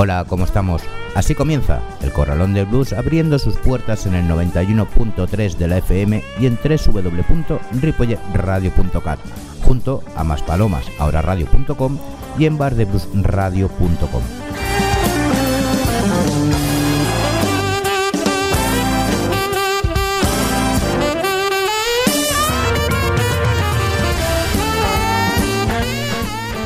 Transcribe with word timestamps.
Hola, 0.00 0.24
¿cómo 0.28 0.44
estamos? 0.44 0.80
Así 1.16 1.34
comienza 1.34 1.80
Corralón 2.18 2.52
del 2.52 2.66
Blues 2.66 2.92
abriendo 2.92 3.38
sus 3.38 3.56
puertas 3.58 4.04
en 4.04 4.16
el 4.16 4.26
91.3 4.26 5.56
de 5.56 5.68
la 5.68 5.78
FM 5.78 6.20
y 6.40 6.46
en 6.46 6.58
www.ripolletradio.cat 6.58 9.20
junto 9.62 10.02
a 10.16 10.24
Más 10.24 10.42
Palomas, 10.42 10.84
ahora 10.98 11.22
radio.com 11.22 11.96
y 12.36 12.46
en 12.46 12.58
bardebluesradio.com. 12.58 14.22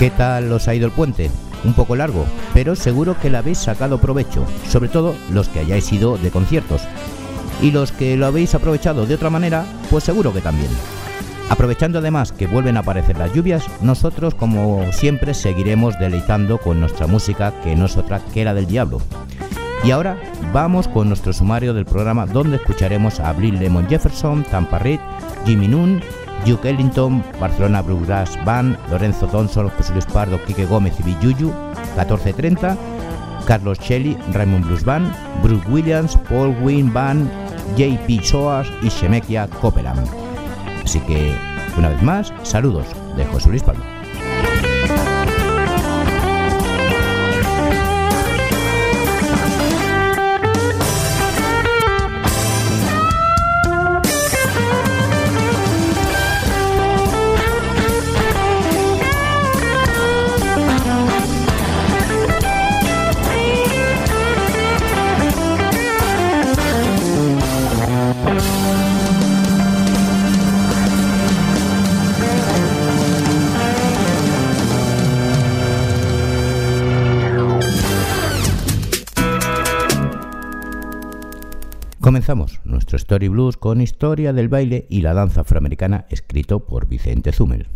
¿Qué 0.02 0.10
tal 0.10 0.50
os 0.50 0.66
ha 0.66 0.74
ido 0.74 0.86
el 0.86 0.92
puente? 0.92 1.30
un 1.62 1.74
poco 1.74 1.94
largo, 1.94 2.26
pero 2.52 2.74
seguro 2.74 3.16
que 3.20 3.30
le 3.30 3.38
habéis 3.38 3.58
sacado 3.58 3.98
provecho, 3.98 4.44
sobre 4.68 4.88
todo 4.88 5.14
los 5.30 5.48
que 5.48 5.60
hayáis 5.60 5.92
ido 5.92 6.18
de 6.18 6.32
conciertos. 6.32 6.82
Y 7.60 7.70
los 7.70 7.92
que 7.92 8.16
lo 8.16 8.26
habéis 8.26 8.52
aprovechado 8.56 9.06
de 9.06 9.14
otra 9.14 9.30
manera, 9.30 9.64
pues 9.90 10.02
seguro 10.02 10.32
que 10.32 10.40
también. 10.40 10.72
Aprovechando 11.50 12.00
además 12.00 12.32
que 12.32 12.48
vuelven 12.48 12.76
a 12.76 12.80
aparecer 12.80 13.16
las 13.16 13.32
lluvias, 13.32 13.64
nosotros 13.80 14.34
como 14.34 14.90
siempre 14.90 15.34
seguiremos 15.34 15.96
deleitando 16.00 16.58
con 16.58 16.80
nuestra 16.80 17.06
música 17.06 17.54
que 17.62 17.76
no 17.76 17.86
es 17.86 17.96
otra 17.96 18.18
que 18.34 18.44
la 18.44 18.54
del 18.54 18.66
diablo. 18.66 19.00
Y 19.84 19.92
ahora 19.92 20.18
vamos 20.52 20.88
con 20.88 21.06
nuestro 21.06 21.32
sumario 21.32 21.74
del 21.74 21.84
programa 21.84 22.26
donde 22.26 22.56
escucharemos 22.56 23.20
a 23.20 23.32
Bill 23.34 23.60
Lemon 23.60 23.86
Jefferson, 23.88 24.42
Tampa 24.42 24.80
Reed, 24.80 24.98
Jimmy 25.46 25.68
Noon, 25.68 26.02
Duke 26.44 26.70
Ellington, 26.70 27.22
Barcelona 27.38 27.82
Bluegrass 27.82 28.36
Band, 28.44 28.76
Lorenzo 28.90 29.26
Thompson, 29.26 29.68
José 29.70 29.92
Luis 29.92 30.06
Pardo, 30.06 30.42
Quique 30.44 30.66
Gómez 30.66 30.94
y 30.98 31.02
Villuyu, 31.02 31.52
1430, 31.96 32.76
Carlos 33.46 33.78
Shelley, 33.78 34.16
Raymond 34.32 34.66
Blues 34.66 34.84
Band, 34.84 35.12
Bruce 35.42 35.66
Williams, 35.68 36.16
Paul 36.28 36.56
Wynn 36.62 36.92
Band, 36.92 37.30
J.P. 37.76 38.24
Soas 38.24 38.68
y 38.82 38.88
Shemekia 38.88 39.46
Copeland. 39.60 40.06
Así 40.84 41.00
que, 41.00 41.34
una 41.76 41.88
vez 41.88 42.02
más, 42.02 42.32
saludos 42.42 42.86
de 43.16 43.24
José 43.26 43.48
Luis 43.48 43.62
Pardo. 43.62 43.91
Comenzamos 82.22 82.60
nuestro 82.62 82.96
Story 82.98 83.26
Blues 83.26 83.56
con 83.56 83.80
historia 83.80 84.32
del 84.32 84.48
baile 84.48 84.86
y 84.88 85.00
la 85.00 85.12
danza 85.12 85.40
afroamericana 85.40 86.06
escrito 86.08 86.60
por 86.60 86.86
Vicente 86.86 87.32
Zumel. 87.32 87.66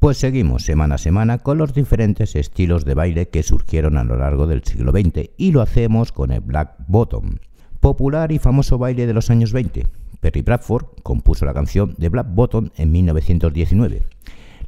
Pues 0.00 0.16
seguimos 0.16 0.64
semana 0.64 0.94
a 0.94 0.98
semana 0.98 1.36
con 1.36 1.58
los 1.58 1.74
diferentes 1.74 2.34
estilos 2.34 2.86
de 2.86 2.94
baile 2.94 3.28
que 3.28 3.42
surgieron 3.42 3.98
a 3.98 4.04
lo 4.04 4.16
largo 4.16 4.46
del 4.46 4.64
siglo 4.64 4.92
XX 4.92 5.28
y 5.36 5.52
lo 5.52 5.60
hacemos 5.60 6.10
con 6.10 6.32
el 6.32 6.40
Black 6.40 6.74
Bottom, 6.88 7.36
popular 7.80 8.32
y 8.32 8.38
famoso 8.38 8.78
baile 8.78 9.06
de 9.06 9.12
los 9.12 9.28
años 9.28 9.52
20. 9.52 9.86
Perry 10.22 10.40
Bradford 10.40 10.86
compuso 11.02 11.44
la 11.44 11.52
canción 11.52 11.94
de 11.98 12.08
Black 12.08 12.28
Bottom 12.30 12.70
en 12.76 12.92
1919. 12.92 14.02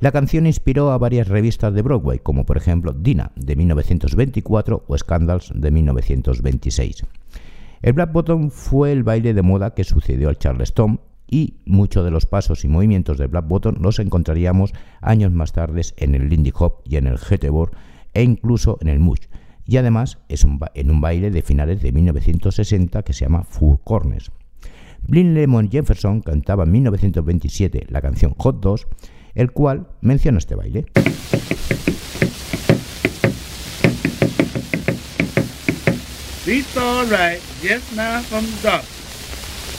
La 0.01 0.13
canción 0.13 0.47
inspiró 0.47 0.91
a 0.93 0.99
varias 0.99 1.29
revistas 1.29 1.73
de 1.73 1.81
Broadway, 1.81 2.19
como 2.19 2.45
por 2.45 2.59
ejemplo 2.59 2.93
Dina 2.93 3.33
de 3.35 3.57
1924 3.57 4.85
o 4.87 4.99
Scandals 4.99 5.51
de 5.55 5.71
1926. 5.71 7.07
El 7.81 7.95
Black 7.95 8.13
Bottom 8.13 8.51
fue 8.51 8.93
el 8.93 9.03
baile 9.03 9.33
de 9.33 9.41
moda 9.41 9.73
que 9.73 9.85
sucedió 9.85 10.29
al 10.29 10.37
Charleston 10.37 11.01
y 11.27 11.57
muchos 11.65 12.05
de 12.05 12.11
los 12.11 12.27
pasos 12.27 12.65
y 12.65 12.69
movimientos 12.69 13.19
de 13.19 13.27
Black 13.27 13.47
Bottom 13.49 13.77
los 13.81 13.99
encontraríamos 13.99 14.73
años 15.01 15.33
más 15.33 15.53
tarde 15.53 15.83
en 15.97 16.15
el 16.15 16.29
Lindy 16.29 16.53
Hop 16.55 16.83
y 16.85 16.97
en 16.97 17.07
el 17.07 17.19
Board 17.51 17.73
e 18.15 18.23
incluso 18.23 18.79
en 18.81 18.89
el 18.89 19.01
Mush. 19.01 19.27
Y 19.65 19.77
además 19.77 20.19
es 20.29 20.45
un 20.45 20.61
en 20.75 20.91
un 20.91 21.01
baile 21.01 21.31
de 21.31 21.43
finales 21.43 21.81
de 21.83 21.93
1960 21.93 23.03
que 23.03 23.13
se 23.13 23.25
llama 23.25 23.45
Four 23.45 23.81
Corners. 23.85 24.31
Blind 25.07 25.35
Lemon 25.35 25.71
Jefferson 25.71 26.21
cantaba 26.21 26.65
en 26.65 26.73
1927 26.73 27.87
la 27.89 28.01
canción 28.01 28.35
Hot 28.39 28.61
Dogs, 28.61 28.87
el 29.35 29.53
cual 29.53 29.89
menciona 30.01 30.39
este 30.39 30.55
baile. 30.55 30.87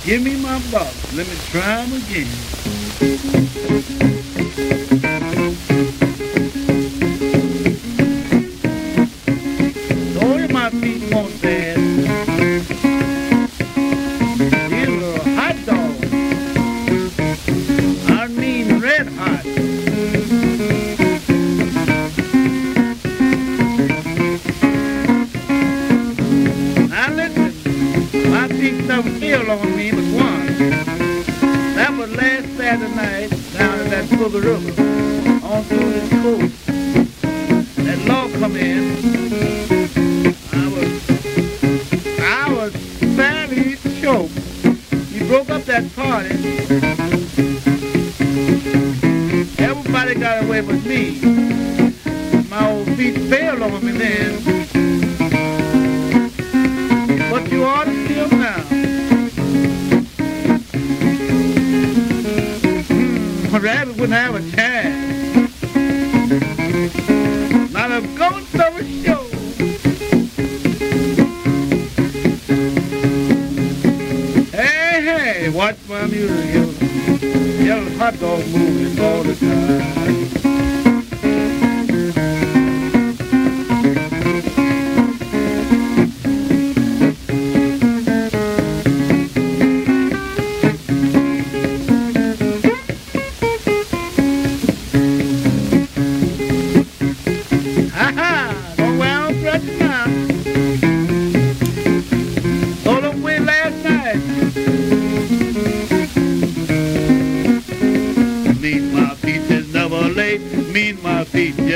Give 0.05 0.21
me 0.21 0.35
my 0.35 0.59
box. 0.69 1.13
Let 1.13 1.27
me 1.27 1.35
try 1.49 1.85
them 1.85 1.93
again. 1.93 2.27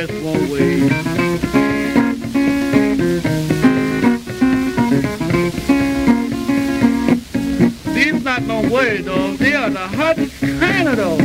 Just 0.05 0.13
won't 0.23 0.51
wait. 0.51 0.91
These 7.95 8.23
not 8.23 8.43
no 8.43 8.61
way 8.69 9.01
though. 9.01 9.33
They 9.37 9.55
are 9.55 9.71
the 9.71 9.87
hot 9.87 10.17
kind 10.61 10.87
of 10.87 10.97
though. 10.97 11.17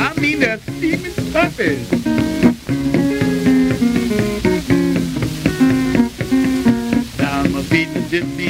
I 0.00 0.20
mean 0.20 0.40
they're 0.40 0.58
steaming 0.58 1.14
puppies. 1.32 1.88
Down 7.18 7.52
my 7.52 7.62
feet 7.62 7.92
to 7.94 8.00
dip 8.08 8.26
me. 8.26 8.48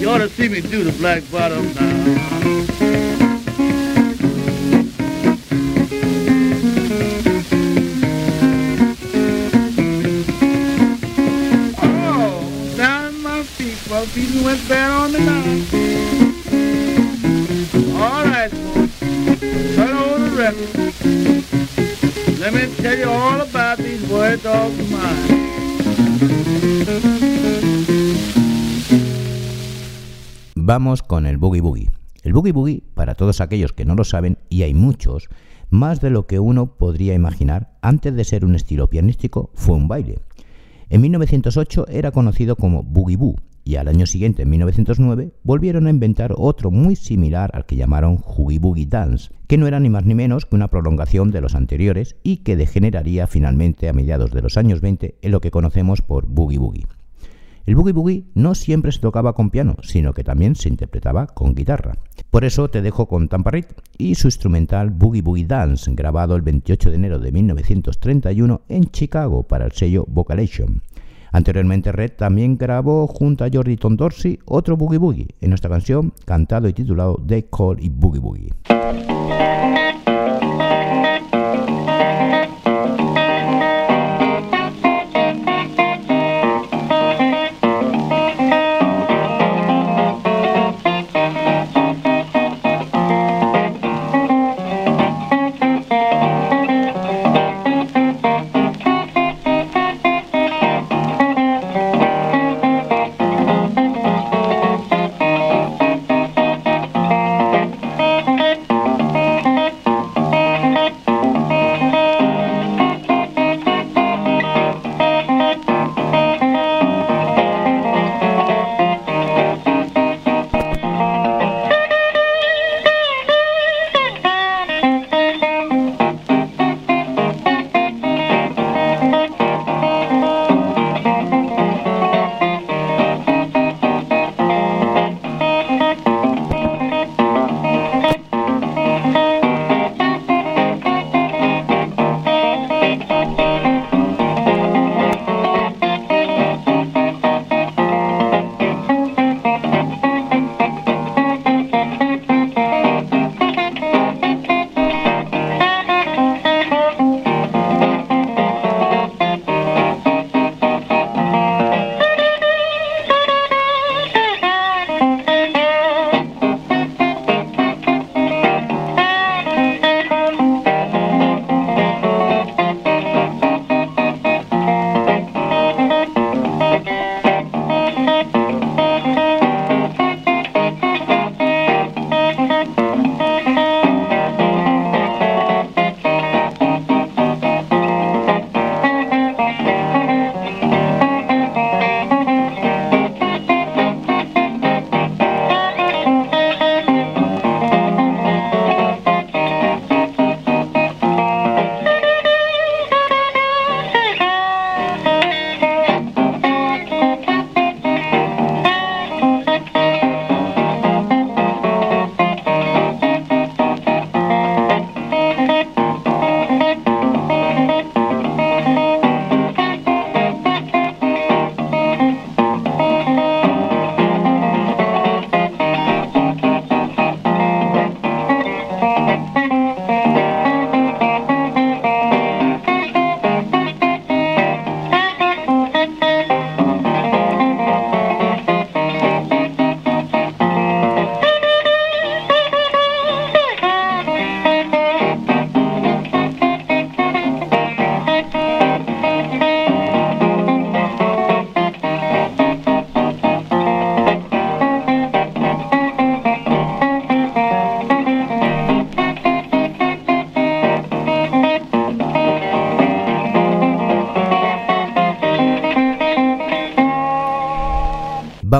You 0.00 0.08
ought 0.08 0.18
to 0.18 0.30
see 0.30 0.48
me 0.48 0.62
do 0.62 0.84
the 0.84 0.92
black 0.92 1.22
bottom 1.30 1.74
now. 1.74 2.41
Vamos 30.56 31.02
con 31.02 31.26
el 31.26 31.38
Boogie 31.38 31.60
Boogie. 31.60 31.90
El 32.24 32.32
Boogie 32.32 32.52
Boogie, 32.52 32.82
para 32.94 33.14
todos 33.14 33.40
aquellos 33.40 33.72
que 33.72 33.84
no 33.84 33.94
lo 33.94 34.02
saben, 34.02 34.38
y 34.48 34.62
hay 34.62 34.74
muchos, 34.74 35.28
más 35.70 36.00
de 36.00 36.10
lo 36.10 36.26
que 36.26 36.40
uno 36.40 36.74
podría 36.76 37.14
imaginar, 37.14 37.78
antes 37.82 38.14
de 38.14 38.24
ser 38.24 38.44
un 38.44 38.56
estilo 38.56 38.90
pianístico, 38.90 39.50
fue 39.54 39.76
un 39.76 39.86
baile. 39.86 40.18
En 40.90 41.02
1908 41.02 41.86
era 41.88 42.10
conocido 42.10 42.56
como 42.56 42.82
Boogie 42.82 43.16
Boo 43.16 43.36
y 43.64 43.76
al 43.76 43.88
año 43.88 44.06
siguiente, 44.06 44.42
en 44.42 44.50
1909, 44.50 45.32
volvieron 45.44 45.86
a 45.86 45.90
inventar 45.90 46.34
otro 46.36 46.70
muy 46.70 46.96
similar 46.96 47.50
al 47.54 47.64
que 47.64 47.76
llamaron 47.76 48.16
Hoogie 48.16 48.58
Boogie 48.58 48.86
Dance, 48.86 49.30
que 49.52 49.58
no 49.58 49.66
era 49.66 49.80
ni 49.80 49.90
más 49.90 50.06
ni 50.06 50.14
menos 50.14 50.46
que 50.46 50.56
una 50.56 50.68
prolongación 50.68 51.30
de 51.30 51.42
los 51.42 51.54
anteriores 51.54 52.16
y 52.22 52.38
que 52.38 52.56
degeneraría 52.56 53.26
finalmente 53.26 53.86
a 53.86 53.92
mediados 53.92 54.30
de 54.30 54.40
los 54.40 54.56
años 54.56 54.80
20 54.80 55.16
en 55.20 55.30
lo 55.30 55.42
que 55.42 55.50
conocemos 55.50 56.00
por 56.00 56.24
Boogie 56.24 56.56
Boogie. 56.56 56.86
El 57.66 57.74
boogie 57.74 57.92
boogie 57.92 58.24
no 58.32 58.54
siempre 58.54 58.92
se 58.92 59.00
tocaba 59.00 59.34
con 59.34 59.50
piano, 59.50 59.76
sino 59.82 60.14
que 60.14 60.24
también 60.24 60.56
se 60.56 60.70
interpretaba 60.70 61.26
con 61.26 61.54
guitarra. 61.54 61.98
Por 62.30 62.46
eso 62.46 62.70
te 62.70 62.80
dejo 62.80 63.08
con 63.08 63.28
Tampa 63.28 63.50
y 63.98 64.14
su 64.14 64.28
instrumental 64.28 64.88
Boogie 64.88 65.20
Boogie 65.20 65.44
Dance, 65.44 65.90
grabado 65.94 66.34
el 66.34 66.40
28 66.40 66.88
de 66.88 66.96
enero 66.96 67.18
de 67.18 67.30
1931 67.30 68.62
en 68.70 68.84
Chicago 68.86 69.42
para 69.42 69.66
el 69.66 69.72
sello 69.72 70.06
Vocalation. 70.08 70.80
Anteriormente 71.30 71.92
Red 71.92 72.12
también 72.12 72.56
grabó 72.56 73.06
junto 73.06 73.44
a 73.44 73.50
Jordi 73.52 73.76
Tom 73.76 73.96
Dorsey 73.96 74.38
otro 74.46 74.78
Boogie 74.78 74.96
Boogie 74.96 75.28
en 75.42 75.50
nuestra 75.50 75.68
canción 75.68 76.14
cantado 76.24 76.68
y 76.68 76.72
titulado 76.72 77.22
They 77.26 77.42
Call 77.54 77.84
It 77.84 77.92
Boogie 77.94 78.20
Boogie. 78.20 79.11
Thank 79.38 79.76
you. 79.76 79.91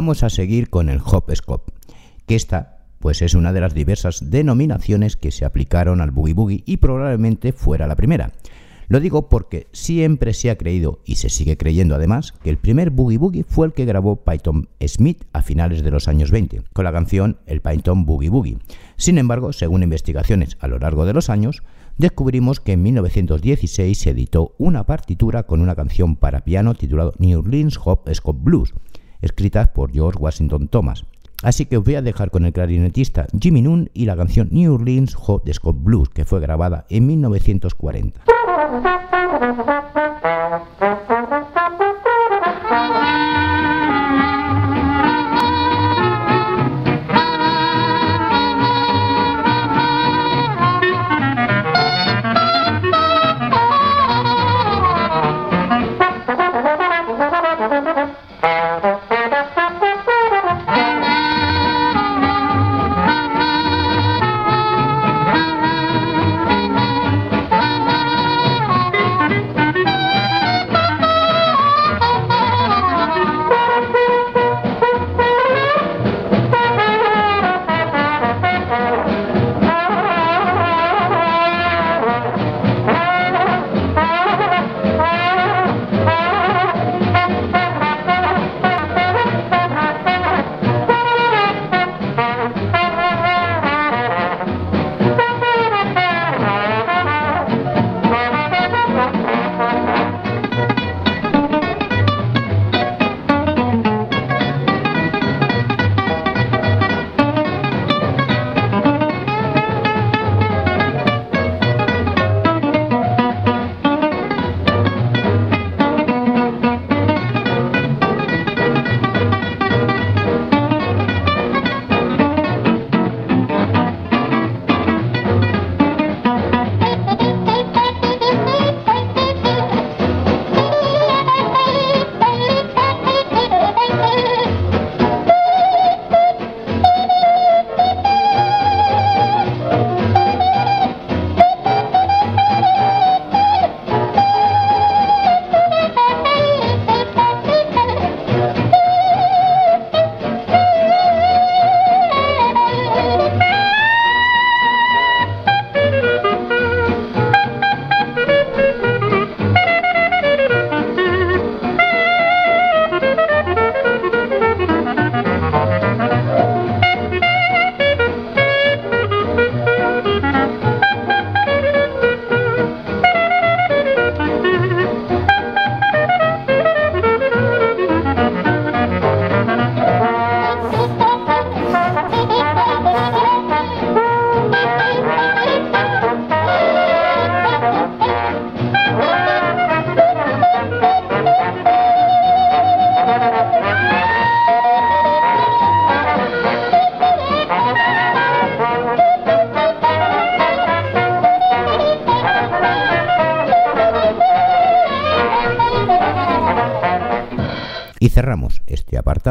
Vamos 0.03 0.25
a 0.25 0.31
seguir 0.31 0.69
con 0.69 0.89
el 0.89 0.99
Hop 0.99 1.33
Scop, 1.33 1.69
que 2.27 2.35
esta 2.35 2.79
pues 2.99 3.23
es 3.23 3.35
una 3.35 3.53
de 3.53 3.61
las 3.61 3.73
diversas 3.73 4.33
denominaciones 4.33 5.15
que 5.15 5.31
se 5.31 5.45
aplicaron 5.45 6.01
al 6.01 6.11
boogie 6.11 6.35
boogie 6.35 6.65
y 6.67 6.79
probablemente 6.79 7.53
fuera 7.53 7.87
la 7.87 7.95
primera. 7.95 8.33
Lo 8.89 8.99
digo 8.99 9.29
porque 9.29 9.69
siempre 9.71 10.35
se 10.35 10.51
ha 10.51 10.59
creído, 10.59 11.03
y 11.05 11.15
se 11.15 11.29
sigue 11.29 11.57
creyendo 11.57 11.95
además, 11.95 12.33
que 12.33 12.51
el 12.51 12.59
primer 12.59 12.91
Boogie 12.91 13.17
Boogie 13.17 13.45
fue 13.45 13.69
el 13.69 13.75
que 13.75 13.85
grabó 13.85 14.25
Python 14.25 14.69
Smith 14.85 15.23
a 15.33 15.43
finales 15.43 15.85
de 15.85 15.93
los 15.93 16.09
años 16.09 16.33
20, 16.33 16.63
con 16.73 16.85
la 16.85 16.91
canción 16.91 17.39
El 17.47 17.61
Python 17.61 18.05
Boogie 18.05 18.29
Boogie. 18.29 18.59
Sin 18.97 19.19
embargo, 19.19 19.53
según 19.53 19.85
investigaciones 19.85 20.57
a 20.59 20.67
lo 20.67 20.81
largo 20.81 21.07
de 21.07 21.13
los 21.13 21.31
años, 21.31 21.63
descubrimos 21.97 22.59
que 22.59 22.73
en 22.73 22.83
1916 22.83 23.97
se 23.97 24.11
editó 24.11 24.57
una 24.59 24.85
partitura 24.85 25.45
con 25.45 25.61
una 25.61 25.77
canción 25.77 26.17
para 26.17 26.41
piano 26.41 26.75
titulada 26.75 27.13
New 27.21 27.39
Orleans 27.39 27.79
Hop 27.85 28.03
Blues, 28.43 28.75
escrita 29.23 29.73
por 29.73 29.93
George 29.93 30.19
Washington 30.19 30.69
Thomas. 30.69 31.05
Así 31.43 31.67
que 31.67 31.77
os 31.77 31.85
voy 31.85 31.97
a 31.97 32.03
dejar 32.03 32.31
con 32.31 32.45
el 32.45 32.53
clarinetista 32.53 33.27
Jimmy 33.41 33.63
Noon 33.63 33.91
y 33.95 34.05
la 34.05 34.17
canción 34.17 34.49
New 34.53 34.75
Orleans 34.75 35.15
Hot 35.15 35.51
Scott 35.53 35.77
Blues, 35.81 36.09
que 36.09 36.25
fue 36.25 36.41
grabada 36.41 36.87
en 36.89 37.07
1940. 37.07 38.21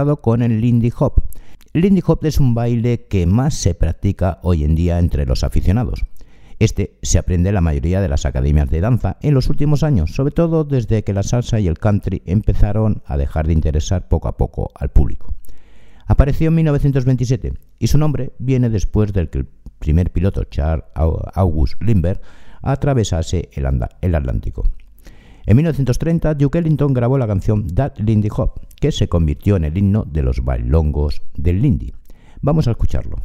Con 0.06 0.42
el 0.42 0.62
Lindy 0.62 0.92
Hop. 0.98 1.22
Lindy 1.74 2.02
Hop 2.06 2.26
es 2.26 2.40
un 2.40 2.54
baile 2.54 3.06
que 3.06 3.26
más 3.26 3.54
se 3.54 3.76
practica 3.76 4.40
hoy 4.42 4.64
en 4.64 4.76
día 4.76 5.00
entre 5.00 5.26
los 5.26 5.44
aficionados. 5.44 6.04
Este 6.60 6.98
se 7.02 7.18
aprende 7.18 7.50
en 7.50 7.56
la 7.56 7.62
mayoría 7.62 8.02
de 8.02 8.10
las 8.10 8.26
academias 8.26 8.70
de 8.70 8.82
danza 8.82 9.18
en 9.22 9.34
los 9.34 9.50
últimos 9.50 9.84
años, 9.84 10.14
sobre 10.14 10.34
todo 10.34 10.64
desde 10.64 11.04
que 11.04 11.14
la 11.14 11.24
salsa 11.24 11.60
y 11.60 11.68
el 11.68 11.80
country 11.80 12.24
empezaron 12.26 13.04
a 13.06 13.18
dejar 13.18 13.48
de 13.48 13.54
interesar 13.54 14.08
poco 14.08 14.28
a 14.28 14.38
poco 14.38 14.72
al 14.76 14.90
público. 14.90 15.34
Apareció 16.08 16.50
en 16.50 16.56
1927 16.56 17.54
y 17.80 17.88
su 17.88 17.98
nombre 17.98 18.34
viene 18.38 18.70
después 18.70 19.14
del 19.14 19.30
que 19.30 19.40
el 19.40 19.48
primer 19.80 20.12
piloto 20.12 20.44
Charles 20.46 20.86
August 20.96 21.82
Lindbergh 21.82 22.22
atravesase 22.62 23.50
el 23.54 24.16
Atlántico. 24.16 24.64
En 25.46 25.58
1930, 25.58 26.36
Duke 26.36 26.60
Ellington 26.60 26.94
grabó 26.94 27.18
la 27.18 27.28
canción 27.28 27.68
That 27.68 27.98
Lindy 27.98 28.30
Hop, 28.36 28.62
que 28.80 28.92
se 28.92 29.08
convirtió 29.08 29.56
en 29.56 29.66
el 29.66 29.78
himno 29.78 30.06
de 30.06 30.22
los 30.22 30.44
bailongos 30.44 31.22
del 31.36 31.62
Lindy. 31.62 31.94
Vamos 32.42 32.68
a 32.68 32.72
escucharlo. 32.72 33.18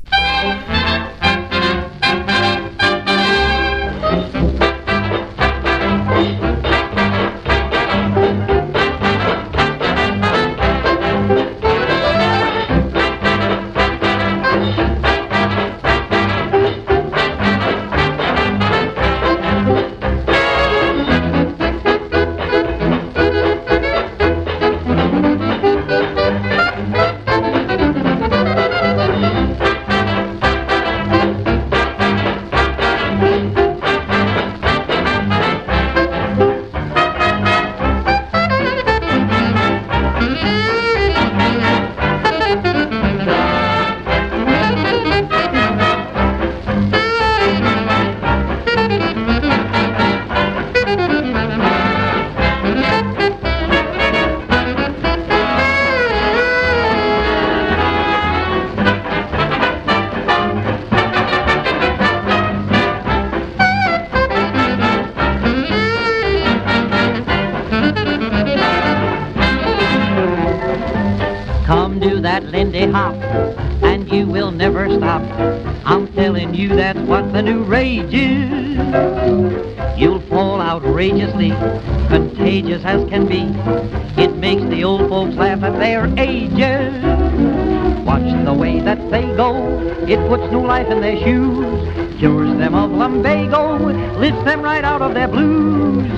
It 90.08 90.18
puts 90.28 90.50
new 90.52 90.64
life 90.64 90.88
in 90.88 91.00
their 91.00 91.16
shoes. 91.18 92.18
Cures 92.18 92.56
them 92.58 92.74
of 92.74 92.90
lumbago, 92.92 93.76
lifts 94.18 94.44
them 94.44 94.62
right 94.62 94.84
out 94.84 95.02
of 95.02 95.14
their 95.14 95.28
blues. 95.28 96.08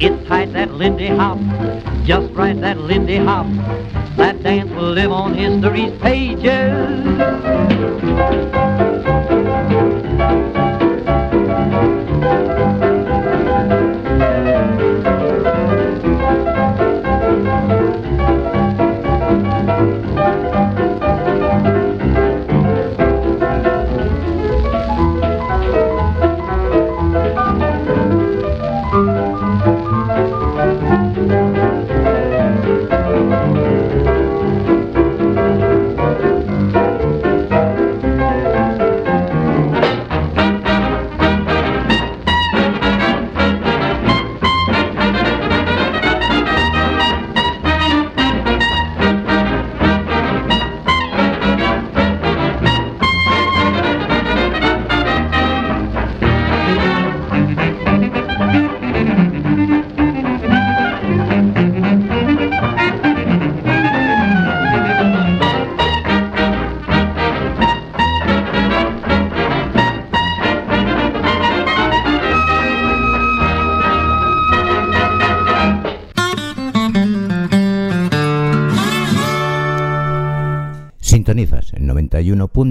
It's 0.00 0.28
tight 0.28 0.52
that 0.52 0.74
Lindy 0.74 1.08
Hop, 1.08 1.38
just 2.04 2.32
right 2.34 2.58
that 2.60 2.78
Lindy 2.78 3.16
Hop. 3.16 3.46
That 4.16 4.42
dance 4.42 4.70
will 4.70 4.92
live 4.92 5.12
on 5.12 5.34
history's 5.34 5.98
pages. 6.00 7.08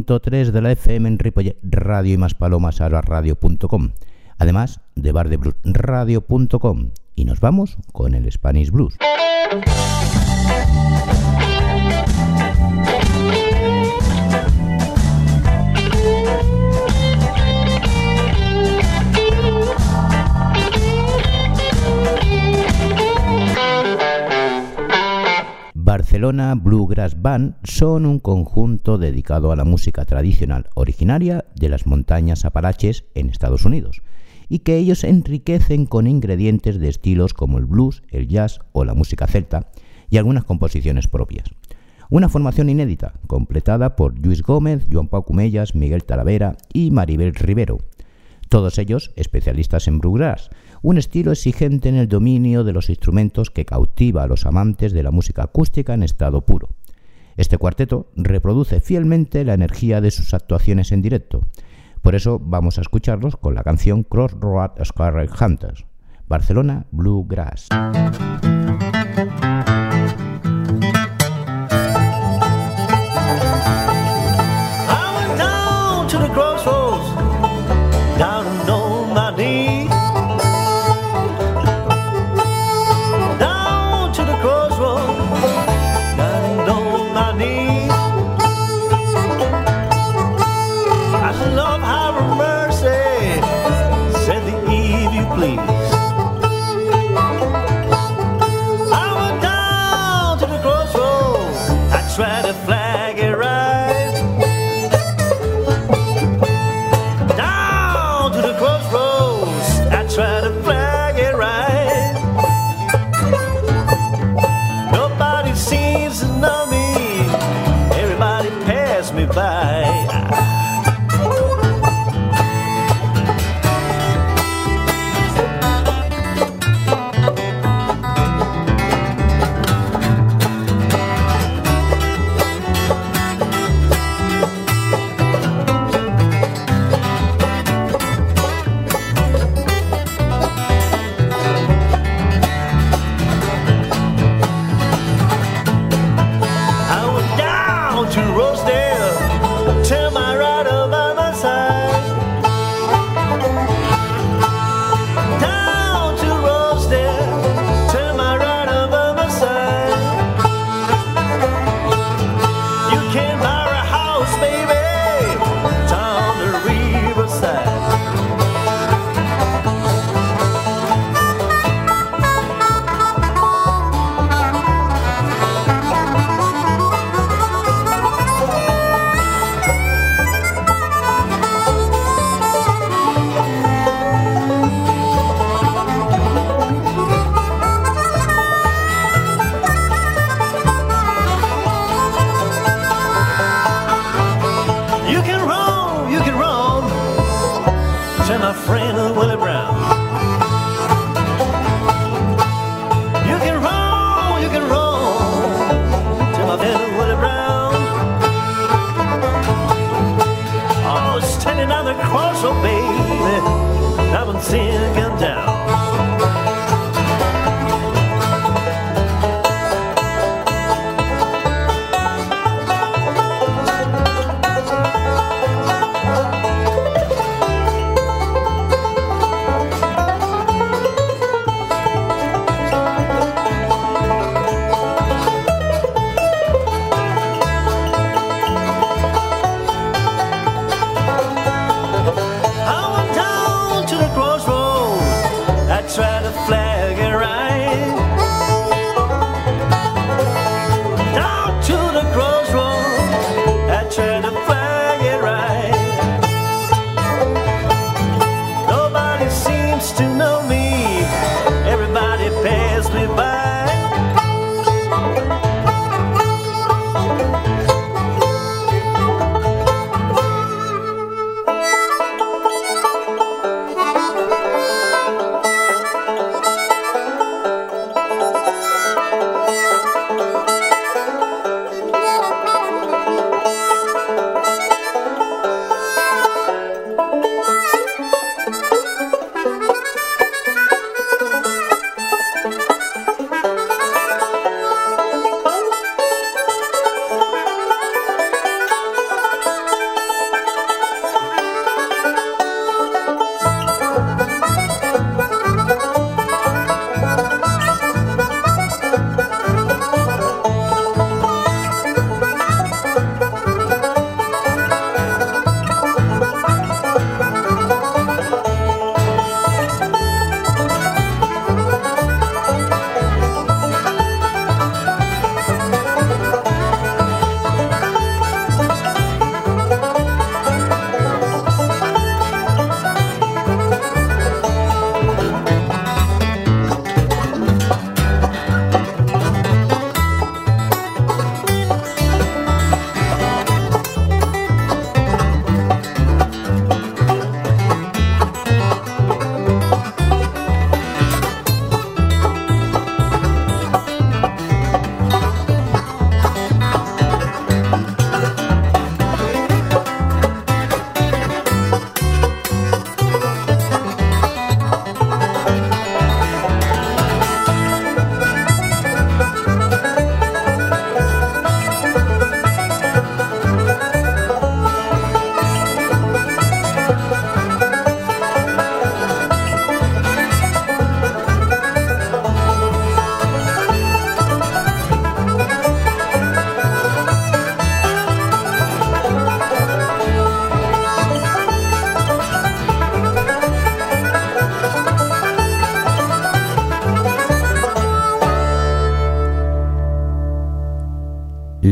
91.3 0.07 0.51
de 0.51 0.61
la 0.61 0.71
FM 0.71 1.09
en 1.09 1.19
Radio 1.61 2.13
y 2.13 2.17
más 2.17 2.33
palomas 2.33 2.79
a 2.79 2.89
radio.com. 2.89 3.91
Además 4.37 4.79
de 4.95 5.11
bardebluesradio.com. 5.11 6.91
Y 7.15 7.25
nos 7.25 7.39
vamos 7.39 7.77
con 7.91 8.13
el 8.13 8.31
Spanish 8.31 8.71
Blues. 8.71 8.97
Barcelona 26.17 26.55
Bluegrass 26.55 27.21
Band 27.21 27.57
son 27.63 28.07
un 28.07 28.17
conjunto 28.17 28.97
dedicado 28.97 29.51
a 29.51 29.55
la 29.55 29.65
música 29.65 30.03
tradicional 30.03 30.65
originaria 30.73 31.45
de 31.53 31.69
las 31.69 31.85
montañas 31.85 32.43
Apalaches 32.43 33.05
en 33.13 33.29
Estados 33.29 33.65
Unidos 33.65 34.01
y 34.49 34.59
que 34.59 34.77
ellos 34.77 35.03
enriquecen 35.03 35.85
con 35.85 36.07
ingredientes 36.07 36.79
de 36.79 36.89
estilos 36.89 37.35
como 37.35 37.59
el 37.59 37.65
blues, 37.65 38.01
el 38.09 38.27
jazz 38.27 38.61
o 38.71 38.83
la 38.83 38.95
música 38.95 39.27
celta 39.27 39.69
y 40.09 40.17
algunas 40.17 40.43
composiciones 40.43 41.07
propias. 41.07 41.51
Una 42.09 42.29
formación 42.29 42.71
inédita, 42.71 43.13
completada 43.27 43.95
por 43.95 44.17
Luis 44.17 44.41
Gómez, 44.41 44.87
Joan 44.91 45.09
Pau 45.09 45.23
Cumellas, 45.23 45.75
Miguel 45.75 46.03
Talavera 46.03 46.57
y 46.73 46.89
Maribel 46.89 47.35
Rivero, 47.35 47.77
todos 48.49 48.79
ellos 48.79 49.11
especialistas 49.17 49.87
en 49.87 49.99
bluegrass, 49.99 50.49
un 50.81 50.97
estilo 50.97 51.31
exigente 51.31 51.89
en 51.89 51.95
el 51.95 52.07
dominio 52.07 52.63
de 52.63 52.73
los 52.73 52.89
instrumentos 52.89 53.49
que 53.49 53.65
cautiva 53.65 54.23
a 54.23 54.27
los 54.27 54.45
amantes 54.45 54.93
de 54.93 55.03
la 55.03 55.11
música 55.11 55.43
acústica 55.43 55.93
en 55.93 56.03
estado 56.03 56.45
puro. 56.45 56.69
Este 57.35 57.57
cuarteto 57.57 58.07
reproduce 58.15 58.79
fielmente 58.79 59.45
la 59.45 59.53
energía 59.53 60.01
de 60.01 60.11
sus 60.11 60.33
actuaciones 60.33 60.91
en 60.91 61.01
directo. 61.01 61.41
Por 62.01 62.15
eso 62.15 62.39
vamos 62.39 62.77
a 62.77 62.81
escucharlos 62.81 63.37
con 63.37 63.53
la 63.53 63.63
canción 63.63 64.03
Crossroad 64.03 64.71
Scarlet 64.83 65.31
Hunters, 65.39 65.85
Barcelona 66.27 66.87
Bluegrass. 66.91 67.67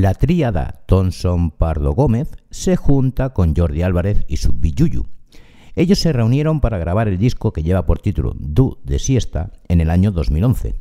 La 0.06 0.14
tríada 0.14 0.84
Thomson 0.86 1.50
Pardo 1.50 1.94
Gómez 1.94 2.30
se 2.52 2.76
junta 2.76 3.32
con 3.32 3.56
Jordi 3.56 3.82
Álvarez 3.82 4.24
y 4.28 4.38
su 4.38 4.54
Billuyu. 4.54 5.08
Ellos 5.76 5.98
se 5.98 6.14
reunieron 6.14 6.62
para 6.62 6.78
grabar 6.78 7.08
el 7.08 7.18
disco 7.18 7.52
que 7.52 7.64
lleva 7.64 7.88
por 7.88 7.98
título 7.98 8.36
Du 8.38 8.78
de 8.84 9.00
Siesta 9.00 9.54
en 9.68 9.82
el 9.82 9.90
año 9.90 10.12
2011. 10.12 10.76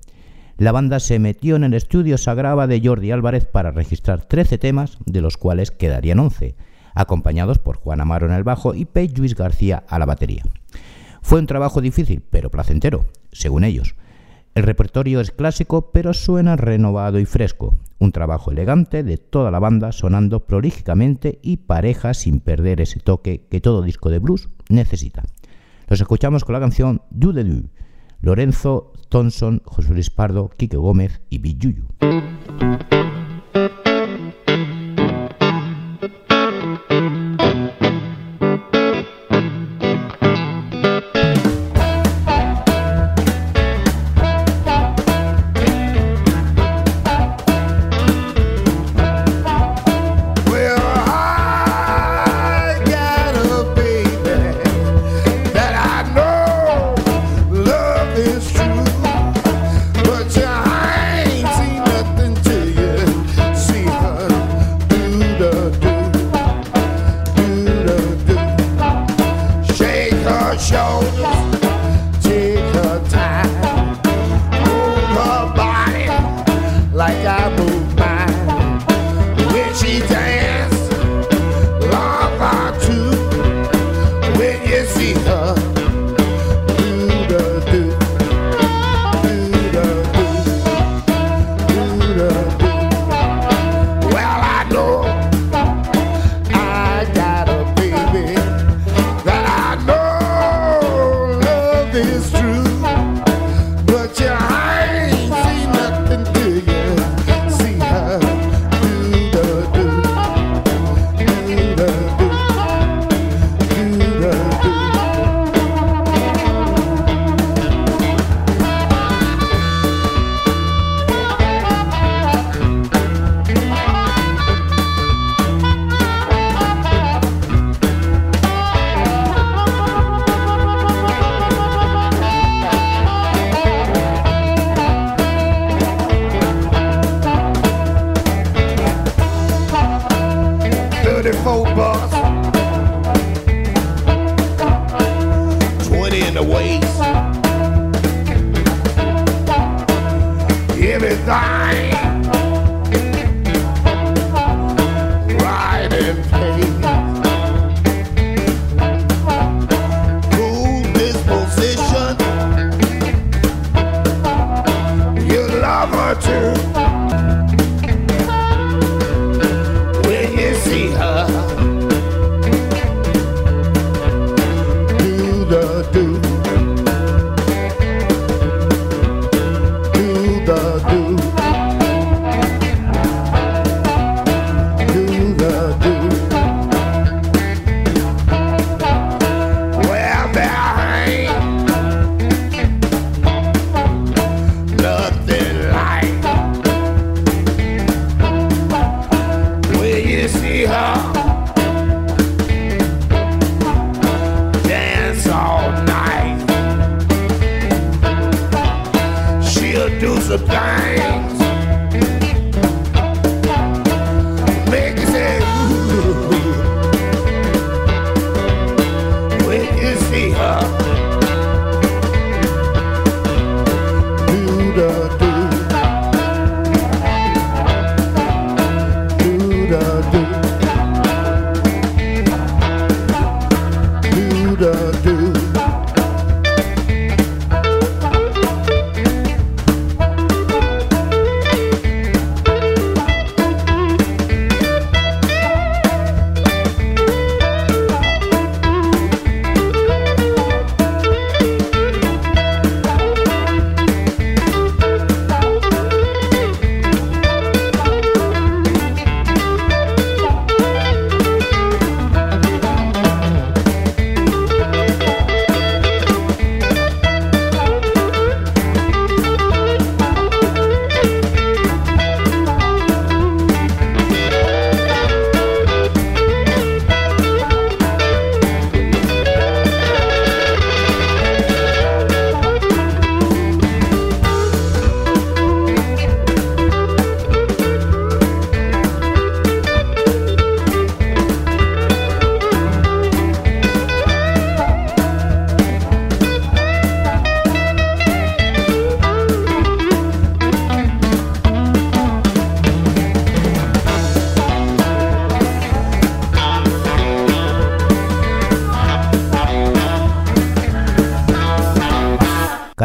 La 0.58 0.72
banda 0.72 1.00
se 1.00 1.18
metió 1.18 1.56
en 1.56 1.64
el 1.64 1.72
estudio 1.72 2.18
Sagrava 2.18 2.66
de 2.66 2.82
Jordi 2.84 3.12
Álvarez 3.12 3.46
para 3.46 3.70
registrar 3.70 4.26
13 4.26 4.58
temas, 4.58 4.98
de 5.06 5.22
los 5.22 5.38
cuales 5.38 5.70
quedarían 5.70 6.18
11, 6.18 6.54
acompañados 6.94 7.58
por 7.58 7.78
Juan 7.78 8.02
Amaro 8.02 8.26
en 8.26 8.34
el 8.34 8.44
bajo 8.44 8.74
y 8.74 8.84
Pei 8.84 9.08
Luis 9.08 9.34
García 9.34 9.84
a 9.88 9.98
la 9.98 10.04
batería. 10.04 10.42
Fue 11.22 11.38
un 11.38 11.46
trabajo 11.46 11.80
difícil, 11.80 12.22
pero 12.28 12.50
placentero, 12.50 13.06
según 13.32 13.64
ellos. 13.64 13.94
El 14.54 14.62
repertorio 14.62 15.20
es 15.20 15.32
clásico, 15.32 15.90
pero 15.90 16.14
suena 16.14 16.54
renovado 16.54 17.18
y 17.18 17.24
fresco. 17.24 17.76
Un 17.98 18.12
trabajo 18.12 18.52
elegante 18.52 19.02
de 19.02 19.18
toda 19.18 19.50
la 19.50 19.58
banda 19.58 19.90
sonando 19.90 20.46
prolígicamente 20.46 21.40
y 21.42 21.56
pareja 21.56 22.14
sin 22.14 22.38
perder 22.38 22.80
ese 22.80 23.00
toque 23.00 23.46
que 23.50 23.60
todo 23.60 23.82
disco 23.82 24.10
de 24.10 24.20
blues 24.20 24.50
necesita. 24.68 25.24
Los 25.88 26.00
escuchamos 26.00 26.44
con 26.44 26.52
la 26.52 26.60
canción 26.60 27.02
de 27.10 27.44
Du. 27.44 27.68
Lorenzo, 28.20 28.92
Thompson, 29.08 29.60
José 29.64 29.92
Luis 29.92 30.10
Pardo, 30.10 30.50
Quique 30.56 30.76
Gómez 30.76 31.20
y 31.30 31.38
Big 31.38 31.58
Yuyu. 31.58 31.86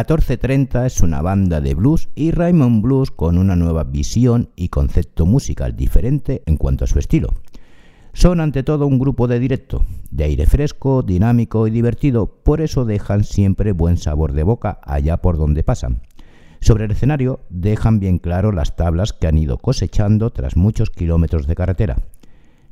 1430 0.09 0.87
es 0.87 1.01
una 1.01 1.21
banda 1.21 1.61
de 1.61 1.75
blues 1.75 2.09
y 2.15 2.31
Raymond 2.31 2.81
Blues 2.81 3.11
con 3.11 3.37
una 3.37 3.55
nueva 3.55 3.83
visión 3.83 4.49
y 4.55 4.69
concepto 4.69 5.27
musical 5.27 5.75
diferente 5.75 6.41
en 6.47 6.57
cuanto 6.57 6.83
a 6.83 6.87
su 6.87 6.97
estilo. 6.97 7.29
Son 8.13 8.39
ante 8.39 8.63
todo 8.63 8.87
un 8.87 8.97
grupo 8.97 9.27
de 9.27 9.37
directo, 9.37 9.85
de 10.09 10.23
aire 10.23 10.47
fresco, 10.47 11.03
dinámico 11.03 11.67
y 11.67 11.69
divertido, 11.69 12.25
por 12.25 12.59
eso 12.59 12.85
dejan 12.85 13.23
siempre 13.23 13.71
buen 13.71 13.97
sabor 13.97 14.33
de 14.33 14.41
boca 14.41 14.79
allá 14.83 15.17
por 15.17 15.37
donde 15.37 15.63
pasan. 15.63 16.01
Sobre 16.59 16.85
el 16.85 16.91
escenario 16.91 17.41
dejan 17.51 17.99
bien 17.99 18.17
claro 18.17 18.51
las 18.51 18.75
tablas 18.75 19.13
que 19.13 19.27
han 19.27 19.37
ido 19.37 19.59
cosechando 19.59 20.31
tras 20.31 20.57
muchos 20.57 20.89
kilómetros 20.89 21.45
de 21.45 21.53
carretera. 21.53 21.97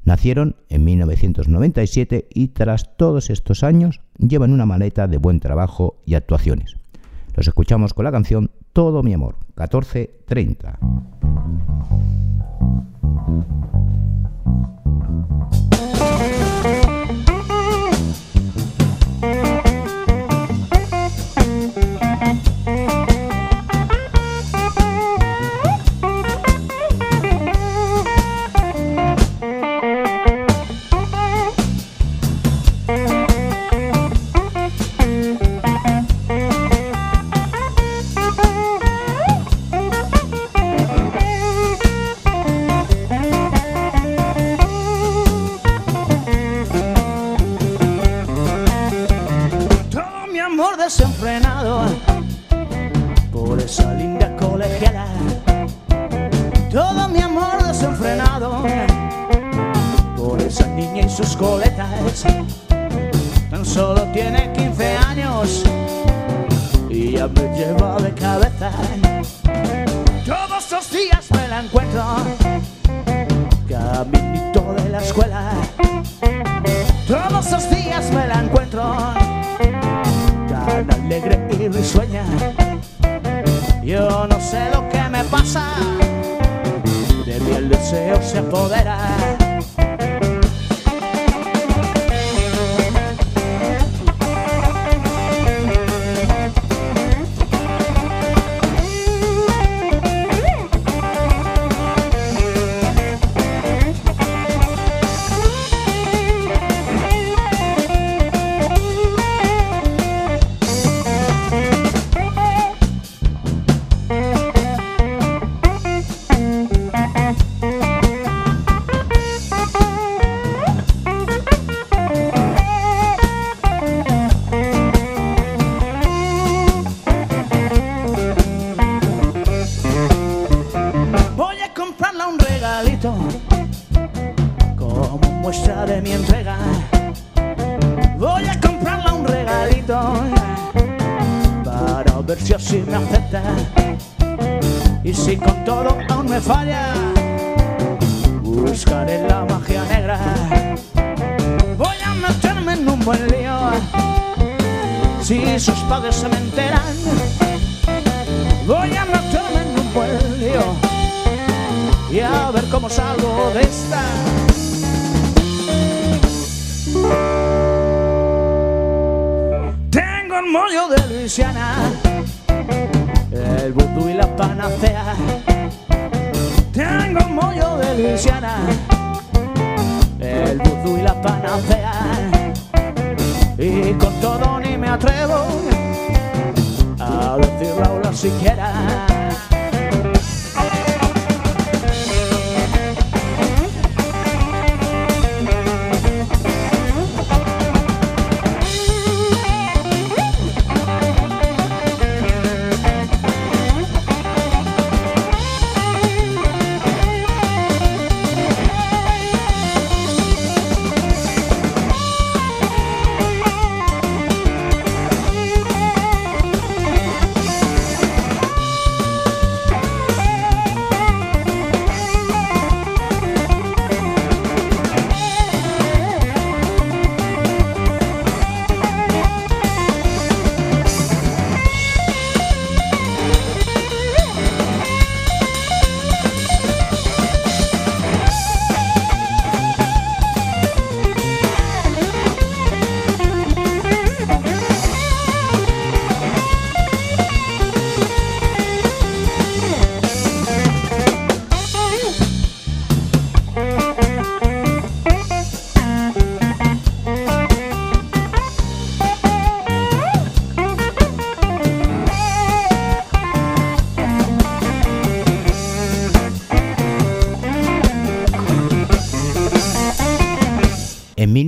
Nacieron 0.05 0.55
en 0.69 0.85
1997 0.85 2.29
y 2.33 2.47
tras 2.47 2.97
todos 2.97 3.29
estos 3.29 3.63
años 3.63 4.01
llevan 4.17 4.53
una 4.53 4.65
maleta 4.65 5.07
de 5.07 5.17
buen 5.17 5.39
trabajo 5.39 6.01
y 6.03 6.15
actuaciones. 6.15 6.77
Los 7.37 7.47
escuchamos 7.47 7.93
con 7.93 8.03
la 8.03 8.11
canción 8.11 8.49
Todo 8.73 9.03
mi 9.03 9.13
amor, 9.13 9.35
1430. 9.55 10.79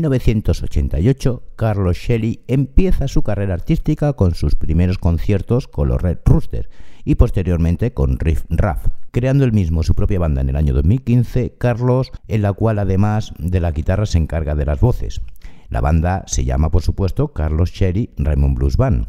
1988, 0.09 1.43
Carlos 1.55 1.97
Shelley 1.97 2.41
empieza 2.47 3.07
su 3.07 3.21
carrera 3.23 3.53
artística 3.53 4.13
con 4.13 4.35
sus 4.35 4.55
primeros 4.55 4.97
conciertos 4.97 5.67
con 5.67 5.87
los 5.87 6.01
Red 6.01 6.19
Rooster 6.25 6.69
y 7.05 7.15
posteriormente 7.15 7.93
con 7.93 8.19
Riff 8.19 8.45
Raff, 8.49 8.87
creando 9.11 9.45
él 9.45 9.53
mismo 9.53 9.83
su 9.83 9.95
propia 9.95 10.19
banda 10.19 10.41
en 10.41 10.49
el 10.49 10.55
año 10.55 10.73
2015, 10.73 11.55
Carlos, 11.57 12.11
en 12.27 12.41
la 12.41 12.53
cual 12.53 12.79
además 12.79 13.33
de 13.37 13.59
la 13.59 13.71
guitarra 13.71 14.05
se 14.05 14.17
encarga 14.17 14.55
de 14.55 14.65
las 14.65 14.79
voces. 14.79 15.21
La 15.69 15.81
banda 15.81 16.23
se 16.27 16.45
llama, 16.45 16.71
por 16.71 16.81
supuesto, 16.81 17.29
Carlos 17.29 17.71
Shelley 17.71 18.11
Raymond 18.17 18.57
Blues 18.57 18.77
Band. 18.77 19.07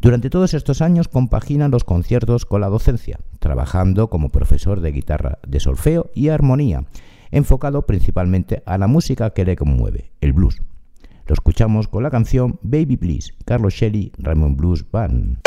Durante 0.00 0.28
todos 0.28 0.54
estos 0.54 0.82
años 0.82 1.08
compagina 1.08 1.68
los 1.68 1.82
conciertos 1.82 2.44
con 2.44 2.60
la 2.60 2.68
docencia, 2.68 3.18
trabajando 3.38 4.10
como 4.10 4.28
profesor 4.28 4.80
de 4.80 4.92
guitarra 4.92 5.38
de 5.46 5.60
solfeo 5.60 6.10
y 6.14 6.28
armonía, 6.28 6.84
enfocado 7.30 7.86
principalmente 7.86 8.62
a 8.66 8.78
la 8.78 8.86
música 8.86 9.30
que 9.30 9.44
le 9.44 9.56
conmueve, 9.56 10.10
el 10.20 10.32
blues. 10.32 10.60
Lo 11.26 11.32
escuchamos 11.32 11.88
con 11.88 12.02
la 12.02 12.10
canción 12.10 12.58
Baby 12.62 12.96
Please, 12.96 13.32
Carlos 13.44 13.74
Shelley, 13.74 14.12
Raymond 14.18 14.56
Blues 14.56 14.84
Band. 14.90 15.38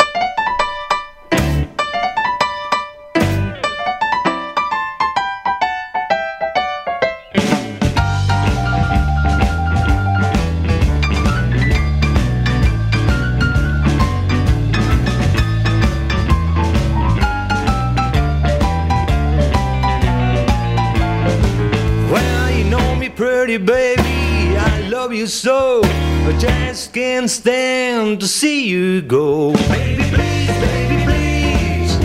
Baby, 23.58 24.56
I 24.56 24.88
love 24.88 25.12
you 25.12 25.26
so. 25.26 25.80
I 25.84 26.36
just 26.38 26.92
can't 26.92 27.28
stand 27.28 28.20
to 28.20 28.28
see 28.28 28.66
you 28.68 29.02
go. 29.02 29.52
Baby, 29.52 30.04
please, 30.14 30.50
baby, 30.60 30.96
please. 31.04 31.96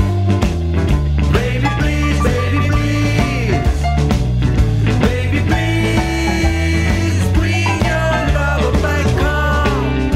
Baby, 1.32 1.68
please, 1.80 2.22
baby, 2.24 2.60
please. 2.70 3.82
Baby, 5.00 5.40
please, 5.50 7.24
bring 7.34 7.78
your 7.90 8.14
love 8.38 8.74
back 8.82 9.08
home. 9.24 10.12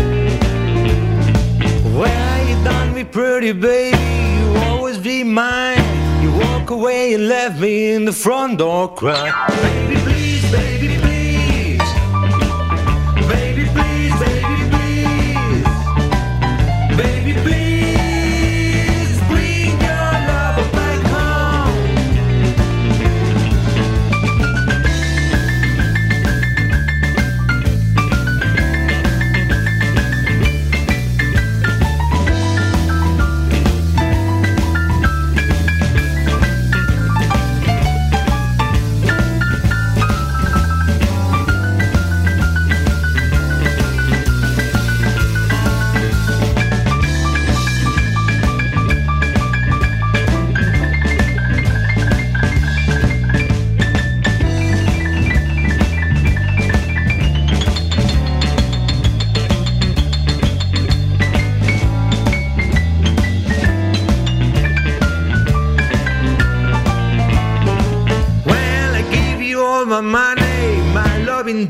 Well, 1.99 2.47
you 2.47 2.55
done 2.63 2.93
me 2.93 3.03
pretty 3.03 3.51
baby, 3.53 3.97
you 4.39 4.57
always 4.65 4.97
be 4.97 5.23
mine. 5.23 5.83
You 6.21 6.31
walk 6.31 6.69
away 6.71 7.13
and 7.13 7.27
left 7.27 7.59
me 7.59 7.93
in 7.93 8.05
the 8.05 8.13
front 8.13 8.57
door 8.59 8.93
crying. 8.93 9.33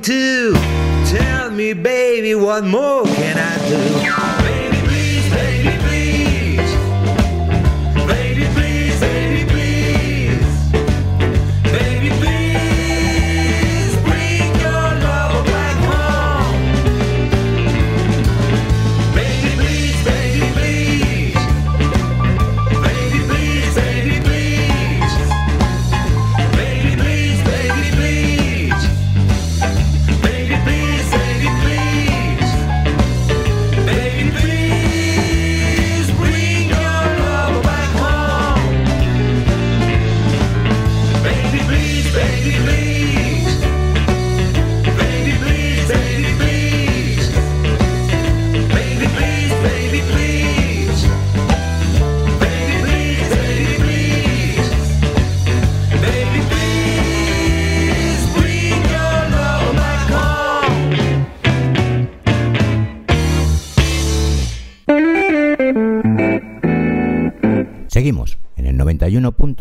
Tell 0.04 1.52
me, 1.52 1.74
baby, 1.74 2.36
what 2.36 2.64
more 2.64 3.04
can 3.04 3.38
I 3.38 3.70
do? 3.70 4.27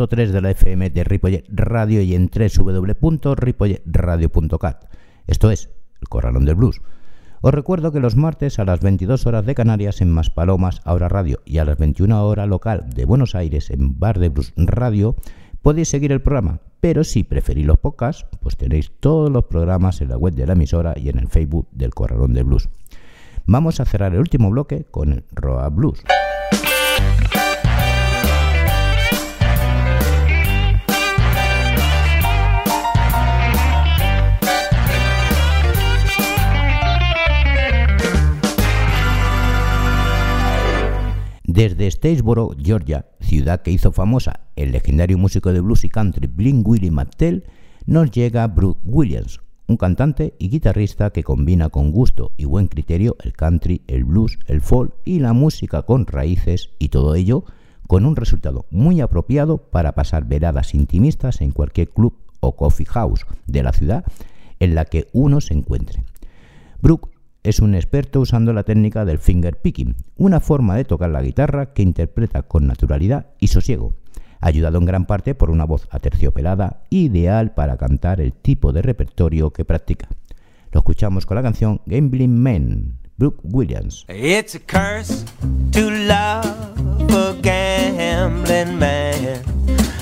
91.3 0.06 0.30
de 0.30 0.40
la 0.40 0.50
FM 0.50 0.90
de 0.90 1.04
Ripollet 1.04 1.44
Radio 1.48 2.02
y 2.02 2.14
en 2.14 2.30
www.ripolletradio.cat. 2.30 4.84
Esto 5.26 5.50
es 5.50 5.70
El 6.00 6.08
Corralón 6.08 6.44
del 6.44 6.54
Blues. 6.54 6.80
Os 7.40 7.52
recuerdo 7.52 7.90
que 7.92 8.00
los 8.00 8.16
martes 8.16 8.58
a 8.58 8.64
las 8.64 8.80
22 8.80 9.26
horas 9.26 9.46
de 9.46 9.54
Canarias 9.54 10.00
en 10.00 10.10
Maspalomas, 10.10 10.80
Ahora 10.84 11.08
Radio, 11.08 11.40
y 11.44 11.58
a 11.58 11.64
las 11.64 11.78
21 11.78 12.26
horas 12.26 12.48
local 12.48 12.86
de 12.94 13.04
Buenos 13.04 13.34
Aires 13.34 13.70
en 13.70 13.98
Bar 13.98 14.18
de 14.18 14.30
Blues 14.30 14.54
Radio, 14.56 15.16
podéis 15.62 15.88
seguir 15.88 16.12
el 16.12 16.22
programa. 16.22 16.60
Pero 16.80 17.04
si 17.04 17.24
preferís 17.24 17.66
los 17.66 17.78
podcasts, 17.78 18.26
pues 18.40 18.56
tenéis 18.56 18.92
todos 19.00 19.30
los 19.30 19.44
programas 19.46 20.00
en 20.00 20.10
la 20.10 20.16
web 20.16 20.34
de 20.34 20.46
la 20.46 20.52
emisora 20.52 20.94
y 20.96 21.08
en 21.08 21.18
el 21.18 21.26
Facebook 21.28 21.66
del 21.72 21.94
Corralón 21.94 22.32
del 22.32 22.44
Blues. 22.44 22.68
Vamos 23.46 23.80
a 23.80 23.84
cerrar 23.84 24.14
el 24.14 24.20
último 24.20 24.48
bloque 24.50 24.84
con 24.84 25.12
el 25.12 25.24
Roa 25.32 25.68
Blues. 25.68 26.04
Desde 41.56 41.90
Statesboro, 41.90 42.50
Georgia, 42.62 43.06
ciudad 43.18 43.62
que 43.62 43.70
hizo 43.70 43.90
famosa 43.90 44.40
el 44.56 44.72
legendario 44.72 45.16
músico 45.16 45.54
de 45.54 45.60
blues 45.60 45.84
y 45.84 45.88
country 45.88 46.26
Blink 46.26 46.68
Willie 46.68 46.90
McTell, 46.90 47.44
nos 47.86 48.10
llega 48.10 48.46
Brooke 48.46 48.82
Williams, 48.84 49.40
un 49.66 49.78
cantante 49.78 50.34
y 50.38 50.50
guitarrista 50.50 51.08
que 51.08 51.24
combina 51.24 51.70
con 51.70 51.92
gusto 51.92 52.32
y 52.36 52.44
buen 52.44 52.68
criterio 52.68 53.16
el 53.22 53.32
country, 53.32 53.80
el 53.86 54.04
blues, 54.04 54.38
el 54.48 54.60
folk 54.60 54.92
y 55.06 55.20
la 55.20 55.32
música 55.32 55.80
con 55.80 56.06
raíces 56.06 56.72
y 56.78 56.90
todo 56.90 57.14
ello 57.14 57.46
con 57.86 58.04
un 58.04 58.16
resultado 58.16 58.66
muy 58.70 59.00
apropiado 59.00 59.56
para 59.56 59.92
pasar 59.92 60.26
veradas 60.26 60.74
intimistas 60.74 61.40
en 61.40 61.52
cualquier 61.52 61.88
club 61.88 62.18
o 62.40 62.54
coffee 62.54 62.84
house 62.84 63.24
de 63.46 63.62
la 63.62 63.72
ciudad 63.72 64.04
en 64.60 64.74
la 64.74 64.84
que 64.84 65.08
uno 65.14 65.40
se 65.40 65.54
encuentre. 65.54 66.04
Brooke 66.82 67.15
es 67.46 67.60
un 67.60 67.76
experto 67.76 68.18
usando 68.18 68.52
la 68.52 68.64
técnica 68.64 69.04
del 69.04 69.20
finger 69.20 69.56
picking, 69.56 69.94
una 70.16 70.40
forma 70.40 70.74
de 70.74 70.84
tocar 70.84 71.10
la 71.10 71.22
guitarra 71.22 71.72
que 71.72 71.82
interpreta 71.82 72.42
con 72.42 72.66
naturalidad 72.66 73.26
y 73.38 73.46
sosiego, 73.46 73.94
ayudado 74.40 74.78
en 74.78 74.84
gran 74.84 75.06
parte 75.06 75.36
por 75.36 75.50
una 75.50 75.64
voz 75.64 75.86
aterciopelada 75.92 76.82
ideal 76.90 77.54
para 77.54 77.76
cantar 77.76 78.20
el 78.20 78.32
tipo 78.32 78.72
de 78.72 78.82
repertorio 78.82 79.52
que 79.52 79.64
practica. 79.64 80.08
Lo 80.72 80.80
escuchamos 80.80 81.24
con 81.24 81.36
la 81.36 81.42
canción 81.44 81.80
Gambling 81.86 82.36
Men, 82.36 82.98
Brooke 83.16 83.42
Williams. 83.44 84.04
It's 84.08 84.56
a 84.56 84.60
curse 84.60 85.24
to 85.70 85.88
love 85.88 86.44
a 87.14 87.36
gambling 87.42 88.76
man. 88.76 89.40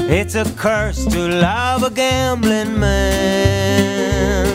It's 0.08 0.34
a 0.34 0.44
curse 0.56 1.04
to 1.10 1.28
love 1.28 1.84
a 1.84 1.90
gambling 1.90 2.80
man. 2.80 4.46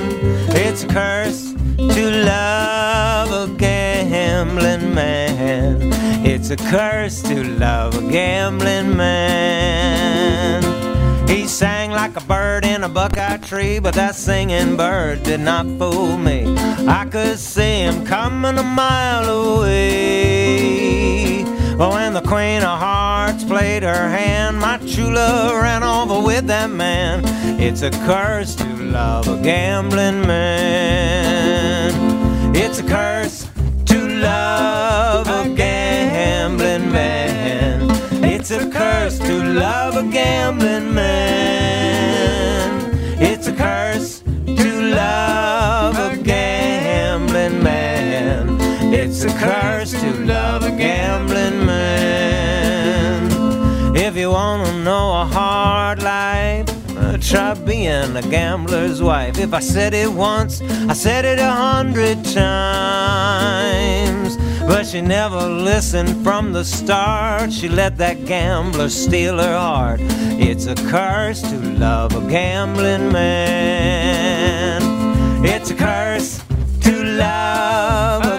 It's 0.56 0.84
a 0.84 0.88
curse 0.88 1.59
to 1.88 2.24
love 2.26 3.32
a 3.32 3.48
gambling 3.56 4.94
man. 4.94 5.78
It's 6.26 6.50
a 6.50 6.58
curse 6.58 7.22
to 7.24 7.44
love 7.44 7.96
a 7.98 8.02
gambling 8.12 8.98
man. 8.98 10.64
He 11.28 11.48
sang 11.48 11.92
like 11.92 12.16
a 12.18 12.22
bird 12.22 12.66
in 12.66 12.84
a 12.84 12.90
buckeye 12.90 13.38
tree, 13.38 13.80
but 13.80 13.94
that 13.96 14.16
singing 14.16 14.76
bird 14.76 15.24
did 15.24 15.40
not 15.40 15.66
fool 15.78 16.18
me. 16.18 16.54
I 16.88 17.06
could 17.06 17.40
see 17.40 17.82
him 17.82 18.06
coming 18.06 18.58
a 18.58 18.64
mile 18.64 19.30
away. 19.30 20.90
But 21.80 21.92
when 21.94 22.12
the 22.14 22.20
Queen 22.20 22.62
of 22.62 22.78
Hearts 22.78 23.46
played 23.46 23.84
her 23.84 24.10
hand, 24.10 24.60
my 24.60 24.80
true 24.80 25.14
love 25.14 25.62
ran 25.62 25.82
over 25.82 26.20
with 26.20 26.46
that 26.48 26.70
man. 26.70 27.22
It's 27.58 27.84
a 27.84 27.90
curse 27.90 28.54
to 28.56 28.66
love 28.66 29.30
a 29.30 29.42
gambling 29.42 30.28
man. 30.28 31.94
It's 32.54 32.80
a 32.80 32.84
curse 32.84 33.48
to 33.86 34.10
love 34.10 35.28
a 35.30 35.56
gambling 35.56 36.92
man. 36.92 37.90
It's 38.26 38.52
a 38.52 38.70
curse 38.70 39.18
to 39.20 39.42
love 39.42 39.96
a 39.96 40.04
gambling 40.04 40.94
man. 40.94 41.62
It's 43.22 43.48
a 43.48 43.54
curse 43.54 44.20
to 44.20 44.82
love 44.82 45.96
a 45.98 46.18
gambling 46.22 47.64
man. 47.64 48.58
It's 48.94 49.24
a 49.24 49.30
curse 49.30 49.92
to 49.92 50.12
love 50.26 50.64
a 50.64 50.72
gambling 50.72 50.78
man. 50.78 51.19
If 54.10 54.18
you 54.18 54.32
wanna 54.32 54.74
know 54.84 55.22
a 55.22 55.26
hard 55.26 56.02
life, 56.02 56.66
try 57.22 57.54
being 57.54 58.18
a 58.18 58.24
gambler's 58.24 59.04
wife. 59.04 59.38
If 59.38 59.54
I 59.54 59.60
said 59.60 59.94
it 59.94 60.12
once, 60.12 60.64
I 60.64 60.94
said 60.94 61.26
it 61.26 61.38
a 61.38 61.52
hundred 61.52 62.26
times. 62.26 62.50
But 64.66 64.88
she 64.88 65.02
never 65.02 65.48
listened 65.48 66.24
from 66.24 66.54
the 66.54 66.66
start. 66.66 67.54
She 67.54 67.70
let 67.70 67.98
that 67.98 68.26
gambler 68.26 68.90
steal 68.90 69.38
her 69.38 69.56
heart. 69.56 70.00
It's 70.02 70.66
a 70.66 70.74
curse 70.74 71.44
to 71.44 71.60
love 71.78 72.16
a 72.16 72.22
gambling 72.28 73.12
man. 73.12 74.82
It's 75.46 75.70
a 75.70 75.76
curse 75.76 76.42
to 76.82 77.04
love 77.04 78.39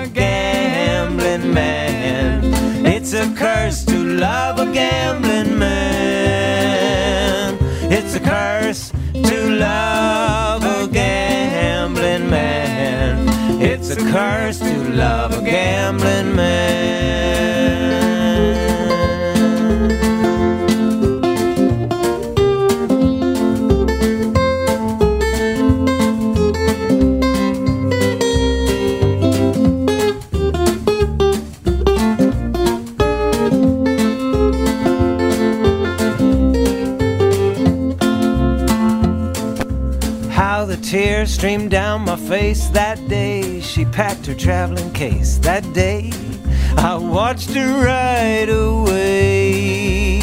a 3.20 3.34
curse 3.34 3.84
to 3.84 3.98
love 3.98 4.58
a 4.58 4.72
gambling 4.72 5.58
man. 5.58 7.58
It's 7.92 8.14
a 8.14 8.20
curse 8.20 8.92
to 9.12 9.50
love 9.50 10.64
a 10.64 10.88
gambling 10.90 12.30
man. 12.30 13.28
It's 13.60 13.90
a 13.90 13.96
curse 13.96 14.58
to 14.60 14.88
love 14.94 15.36
a 15.36 15.44
gambling 15.44 16.34
man. 16.34 16.99
Streamed 41.26 41.70
down 41.70 42.02
my 42.02 42.16
face 42.16 42.68
that 42.68 42.96
day 43.08 43.60
she 43.60 43.84
packed 43.84 44.26
her 44.26 44.34
traveling 44.34 44.92
case. 44.92 45.38
That 45.38 45.64
day 45.72 46.12
I 46.76 46.96
watched 46.96 47.50
her 47.50 47.84
ride 47.84 48.48
away. 48.48 50.20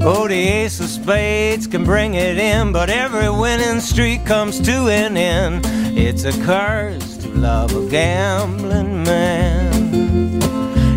Oh, 0.00 0.26
the 0.26 0.34
ace 0.34 0.80
of 0.80 0.88
spades 0.88 1.66
can 1.66 1.84
bring 1.84 2.14
it 2.14 2.38
in, 2.38 2.72
but 2.72 2.90
every 2.90 3.30
winning 3.30 3.80
streak 3.80 4.26
comes 4.26 4.58
to 4.60 4.88
an 4.88 5.16
end. 5.16 5.62
It's 5.96 6.24
a 6.24 6.32
curse 6.44 7.18
to 7.18 7.28
love 7.28 7.74
a 7.76 7.88
gambling 7.88 9.04
man. 9.04 10.40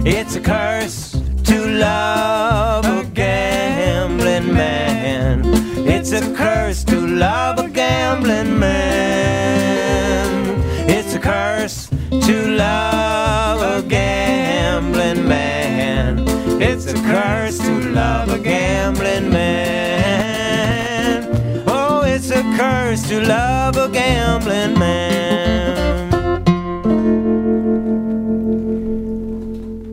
It's 0.06 0.36
a 0.36 0.42
curse 0.42 1.12
to 1.44 1.68
love 1.68 2.86
a 2.86 3.04
gambling 3.14 4.54
man. 4.54 5.42
It's 5.88 6.12
a 6.12 6.22
curse 6.36 6.84
to 6.86 7.00
love 7.00 7.60
a 7.60 7.70
gambling 7.70 8.60
man. 8.60 8.75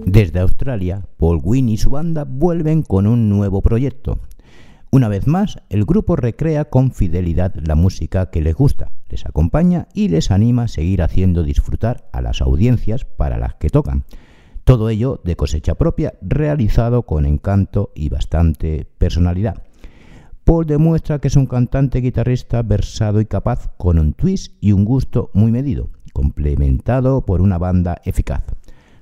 Desde 0.07 0.41
Australia, 0.41 1.07
Paul 1.17 1.41
Wynn 1.43 1.69
y 1.69 1.79
su 1.79 1.91
banda 1.91 2.25
vuelven 2.25 2.83
con 2.83 3.07
un 3.07 3.29
nuevo 3.29 3.63
proyecto. 3.63 4.19
Una 4.91 5.09
vez 5.09 5.27
más, 5.27 5.59
el 5.71 5.87
grupo 5.87 6.17
recrea 6.17 6.67
con 6.67 6.93
fidelidad 6.93 7.55
la 7.55 7.75
música 7.75 8.31
que 8.31 8.43
les 8.43 8.55
gusta, 8.55 8.91
les 9.09 9.25
acompaña 9.25 9.89
y 9.95 10.09
les 10.09 10.31
anima 10.31 10.65
a 10.65 10.69
seguir 10.69 11.01
haciendo 11.01 11.43
disfrutar 11.43 12.09
a 12.13 12.21
las 12.21 12.43
audiencias 12.43 13.05
para 13.05 13.39
las 13.39 13.55
que 13.55 13.71
tocan. 13.71 14.05
Todo 14.65 14.89
ello 14.91 15.21
de 15.25 15.37
cosecha 15.37 15.75
propia, 15.75 16.15
realizado 16.21 17.03
con 17.03 17.27
encanto 17.27 17.91
y 17.95 18.09
bastante 18.09 18.87
personalidad. 18.99 19.65
Paul 20.45 20.67
demuestra 20.67 21.19
que 21.19 21.29
es 21.29 21.37
un 21.37 21.47
cantante 21.47 22.01
guitarrista 22.01 22.63
versado 22.63 23.21
y 23.21 23.27
capaz, 23.27 23.71
con 23.77 23.99
un 23.99 24.13
twist 24.13 24.55
y 24.61 24.73
un 24.73 24.85
gusto 24.85 25.31
muy 25.35 25.53
medido, 25.53 25.91
complementado 26.13 27.25
por 27.25 27.41
una 27.41 27.59
banda 27.59 28.01
eficaz. 28.05 28.45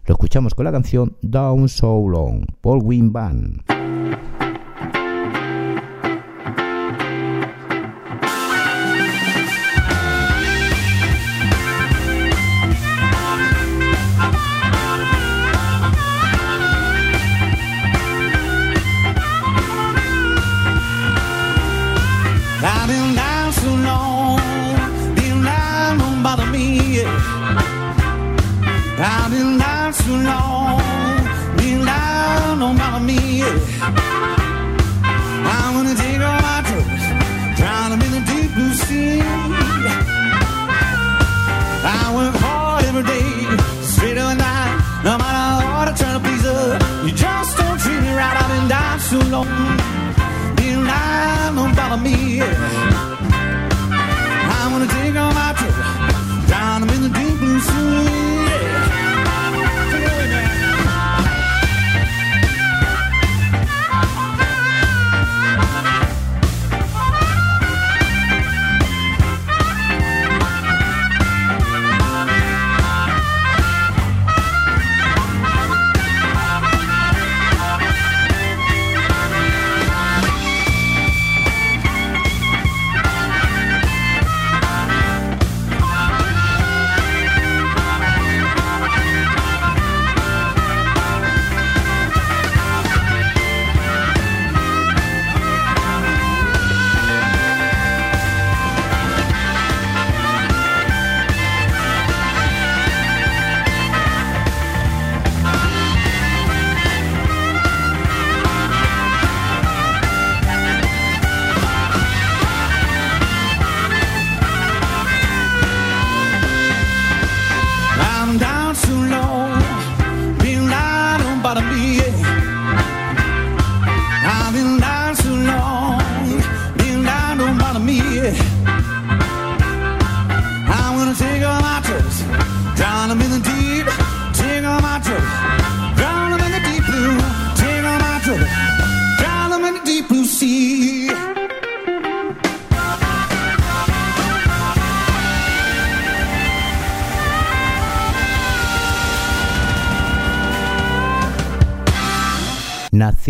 Lo 0.06 0.14
escuchamos 0.14 0.54
con 0.54 0.64
la 0.64 0.72
canción 0.72 1.16
Down 1.22 1.68
So 1.68 2.08
Long, 2.08 2.46
Paul 2.60 2.80
Wynn 2.82 3.12
Band. 3.12 3.62
Down 30.10 30.18
so 30.18 30.24
long, 30.24 30.59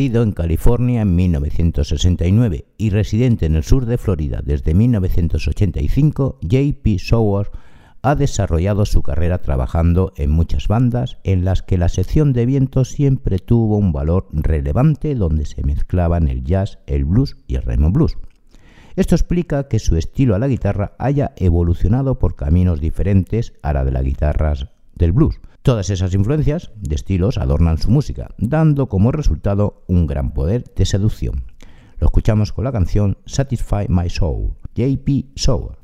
Nacido 0.00 0.22
en 0.22 0.32
California 0.32 1.02
en 1.02 1.14
1969 1.14 2.64
y 2.78 2.88
residente 2.88 3.44
en 3.44 3.54
el 3.54 3.64
sur 3.64 3.84
de 3.84 3.98
Florida 3.98 4.40
desde 4.42 4.72
1985, 4.72 6.38
J.P. 6.40 6.98
Sower 6.98 7.50
ha 8.00 8.14
desarrollado 8.14 8.86
su 8.86 9.02
carrera 9.02 9.42
trabajando 9.42 10.14
en 10.16 10.30
muchas 10.30 10.68
bandas 10.68 11.18
en 11.22 11.44
las 11.44 11.60
que 11.60 11.76
la 11.76 11.90
sección 11.90 12.32
de 12.32 12.46
viento 12.46 12.86
siempre 12.86 13.38
tuvo 13.40 13.76
un 13.76 13.92
valor 13.92 14.26
relevante 14.32 15.14
donde 15.14 15.44
se 15.44 15.62
mezclaban 15.64 16.28
el 16.28 16.44
jazz, 16.44 16.78
el 16.86 17.04
blues 17.04 17.36
y 17.46 17.56
el 17.56 17.62
rhythm 17.64 17.92
blues. 17.92 18.16
Esto 18.96 19.14
explica 19.14 19.68
que 19.68 19.78
su 19.78 19.96
estilo 19.96 20.34
a 20.34 20.38
la 20.38 20.48
guitarra 20.48 20.94
haya 20.98 21.34
evolucionado 21.36 22.18
por 22.18 22.36
caminos 22.36 22.80
diferentes 22.80 23.52
a 23.60 23.74
la 23.74 23.84
de 23.84 23.90
las 23.90 24.04
guitarras 24.04 24.68
del 24.94 25.12
blues. 25.12 25.38
Todas 25.62 25.90
esas 25.90 26.14
influencias 26.14 26.70
de 26.76 26.94
estilos 26.94 27.36
adornan 27.36 27.76
su 27.76 27.90
música, 27.90 28.30
dando 28.38 28.88
como 28.88 29.12
resultado 29.12 29.84
un 29.88 30.06
gran 30.06 30.32
poder 30.32 30.64
de 30.74 30.86
seducción. 30.86 31.44
Lo 31.98 32.06
escuchamos 32.06 32.52
con 32.52 32.64
la 32.64 32.72
canción 32.72 33.18
Satisfy 33.26 33.86
My 33.88 34.08
Soul, 34.08 34.54
JP 34.74 35.36
Soul. 35.36 35.76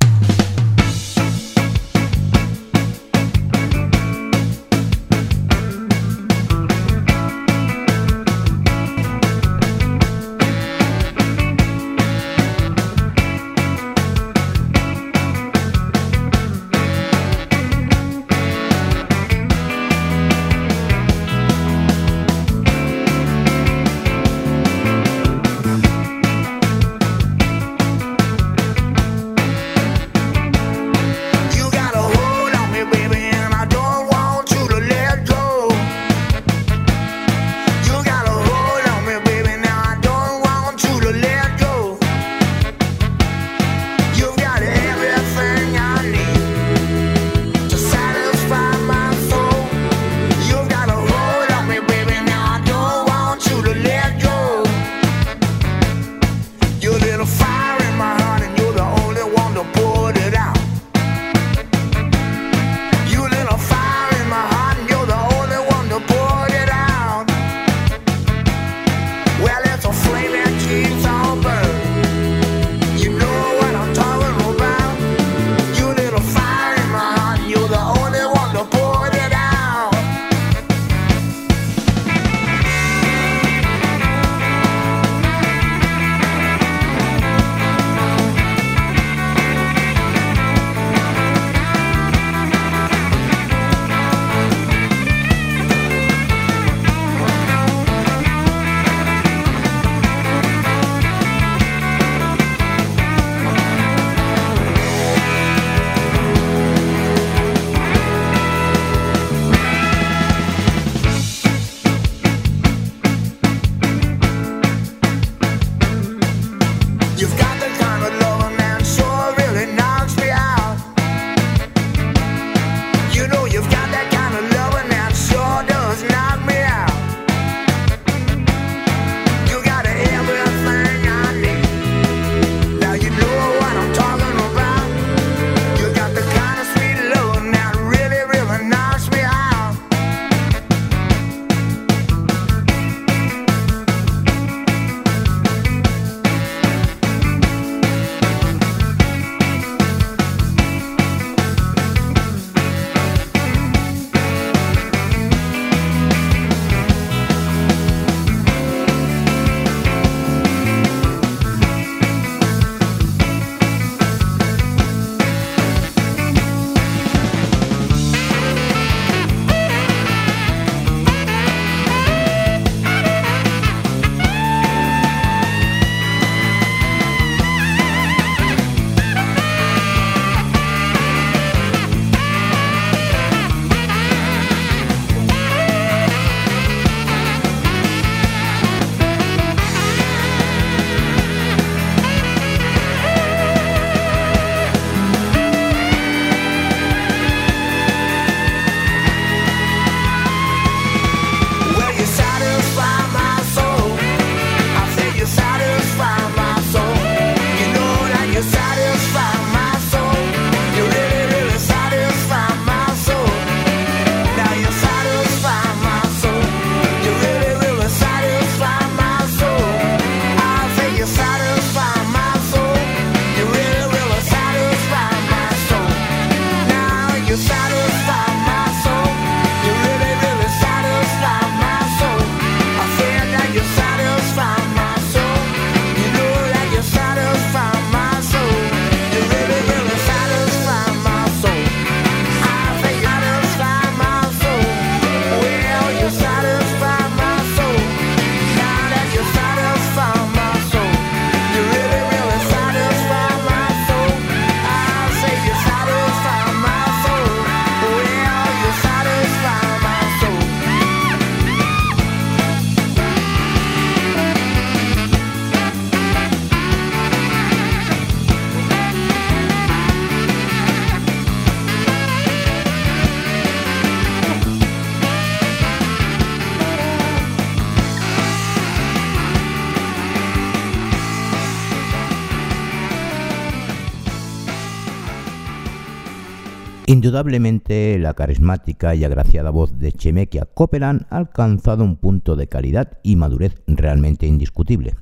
Indudablemente, 287.07 287.97
la 288.01 288.15
carismática 288.15 288.97
y 288.97 289.05
agraciada 289.05 289.51
voz 289.51 289.79
de 289.79 289.93
Chemekia 289.93 290.45
Copeland 290.45 291.07
ha 291.09 291.19
alcanzado 291.19 291.85
un 291.85 291.95
punto 291.95 292.35
de 292.35 292.49
calidad 292.49 292.99
y 293.05 293.15
madurez 293.15 293.63
realmente 293.69 294.27
indiscutible. 294.27 294.97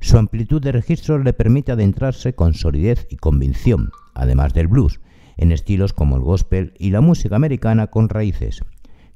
Su 0.00 0.16
amplitud 0.16 0.62
de 0.62 0.70
registros 0.70 1.24
le 1.24 1.32
permite 1.32 1.72
adentrarse 1.72 2.36
con 2.36 2.54
solidez 2.54 3.08
y 3.10 3.16
convicción, 3.16 3.90
además 4.14 4.54
del 4.54 4.68
blues, 4.68 5.00
en 5.36 5.50
estilos 5.50 5.92
como 5.92 6.14
el 6.14 6.22
gospel 6.22 6.72
y 6.78 6.90
la 6.90 7.00
música 7.00 7.34
americana 7.34 7.88
con 7.88 8.08
raíces. 8.08 8.62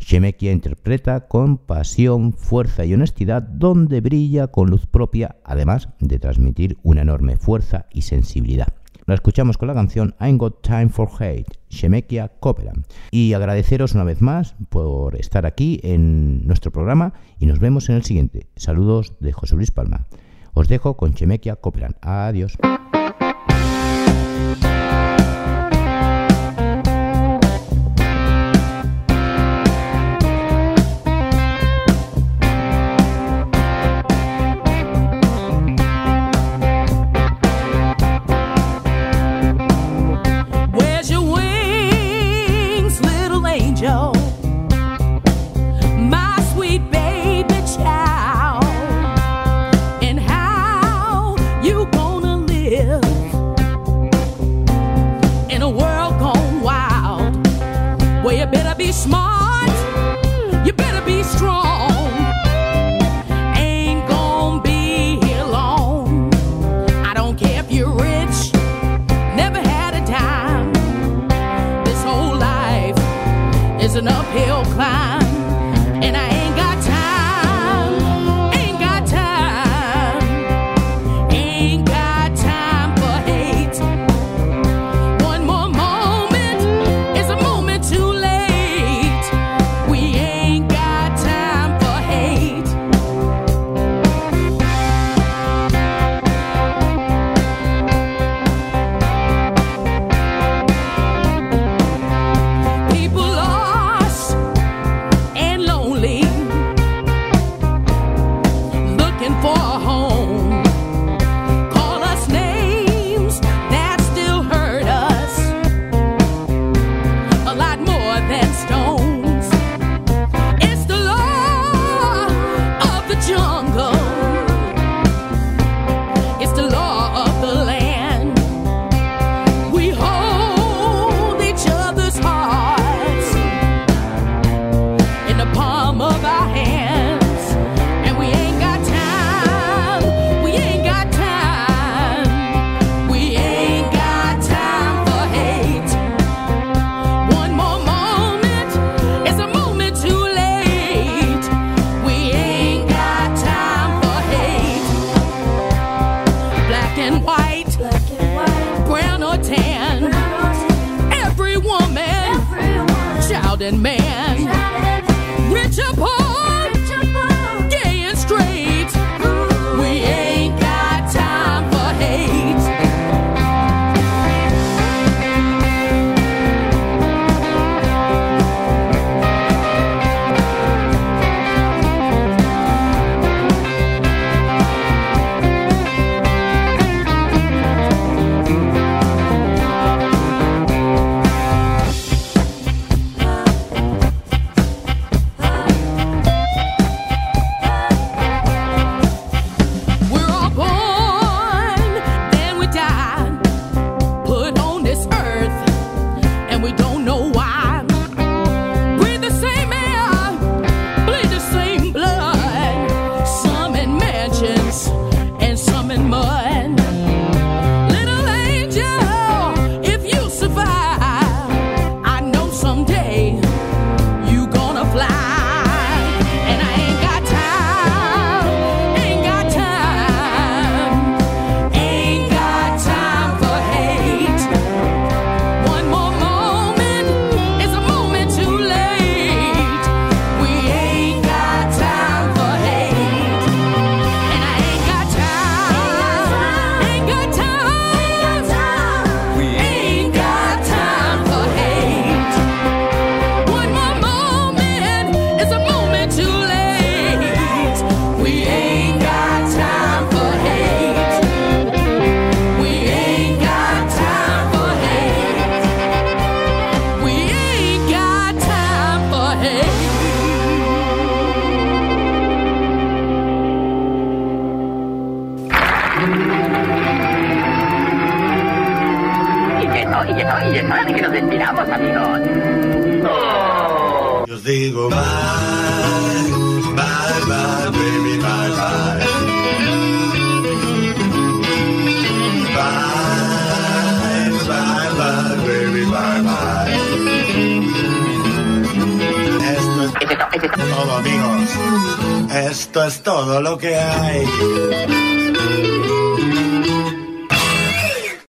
Shemekia 0.00 0.50
interpreta 0.50 1.28
con 1.28 1.56
pasión, 1.56 2.32
fuerza 2.32 2.84
y 2.84 2.94
honestidad 2.94 3.42
donde 3.42 4.00
brilla 4.00 4.48
con 4.48 4.70
luz 4.70 4.88
propia, 4.88 5.36
además 5.44 5.90
de 6.00 6.18
transmitir 6.18 6.78
una 6.82 7.02
enorme 7.02 7.36
fuerza 7.36 7.86
y 7.92 8.02
sensibilidad. 8.02 8.77
La 9.08 9.14
escuchamos 9.14 9.56
con 9.56 9.68
la 9.68 9.74
canción 9.74 10.14
I'm 10.20 10.36
Got 10.36 10.60
Time 10.60 10.90
for 10.90 11.08
Hate, 11.18 11.46
Shemekia 11.70 12.28
Copeland. 12.40 12.84
Y 13.10 13.32
agradeceros 13.32 13.94
una 13.94 14.04
vez 14.04 14.20
más 14.20 14.54
por 14.68 15.16
estar 15.16 15.46
aquí 15.46 15.80
en 15.82 16.46
nuestro 16.46 16.70
programa 16.72 17.14
y 17.38 17.46
nos 17.46 17.58
vemos 17.58 17.88
en 17.88 17.96
el 17.96 18.04
siguiente. 18.04 18.48
Saludos 18.56 19.14
de 19.18 19.32
José 19.32 19.56
Luis 19.56 19.70
Palma. 19.70 20.04
Os 20.52 20.68
dejo 20.68 20.98
con 20.98 21.12
Shemekia 21.12 21.56
Copeland. 21.56 21.94
Adiós. 22.02 22.58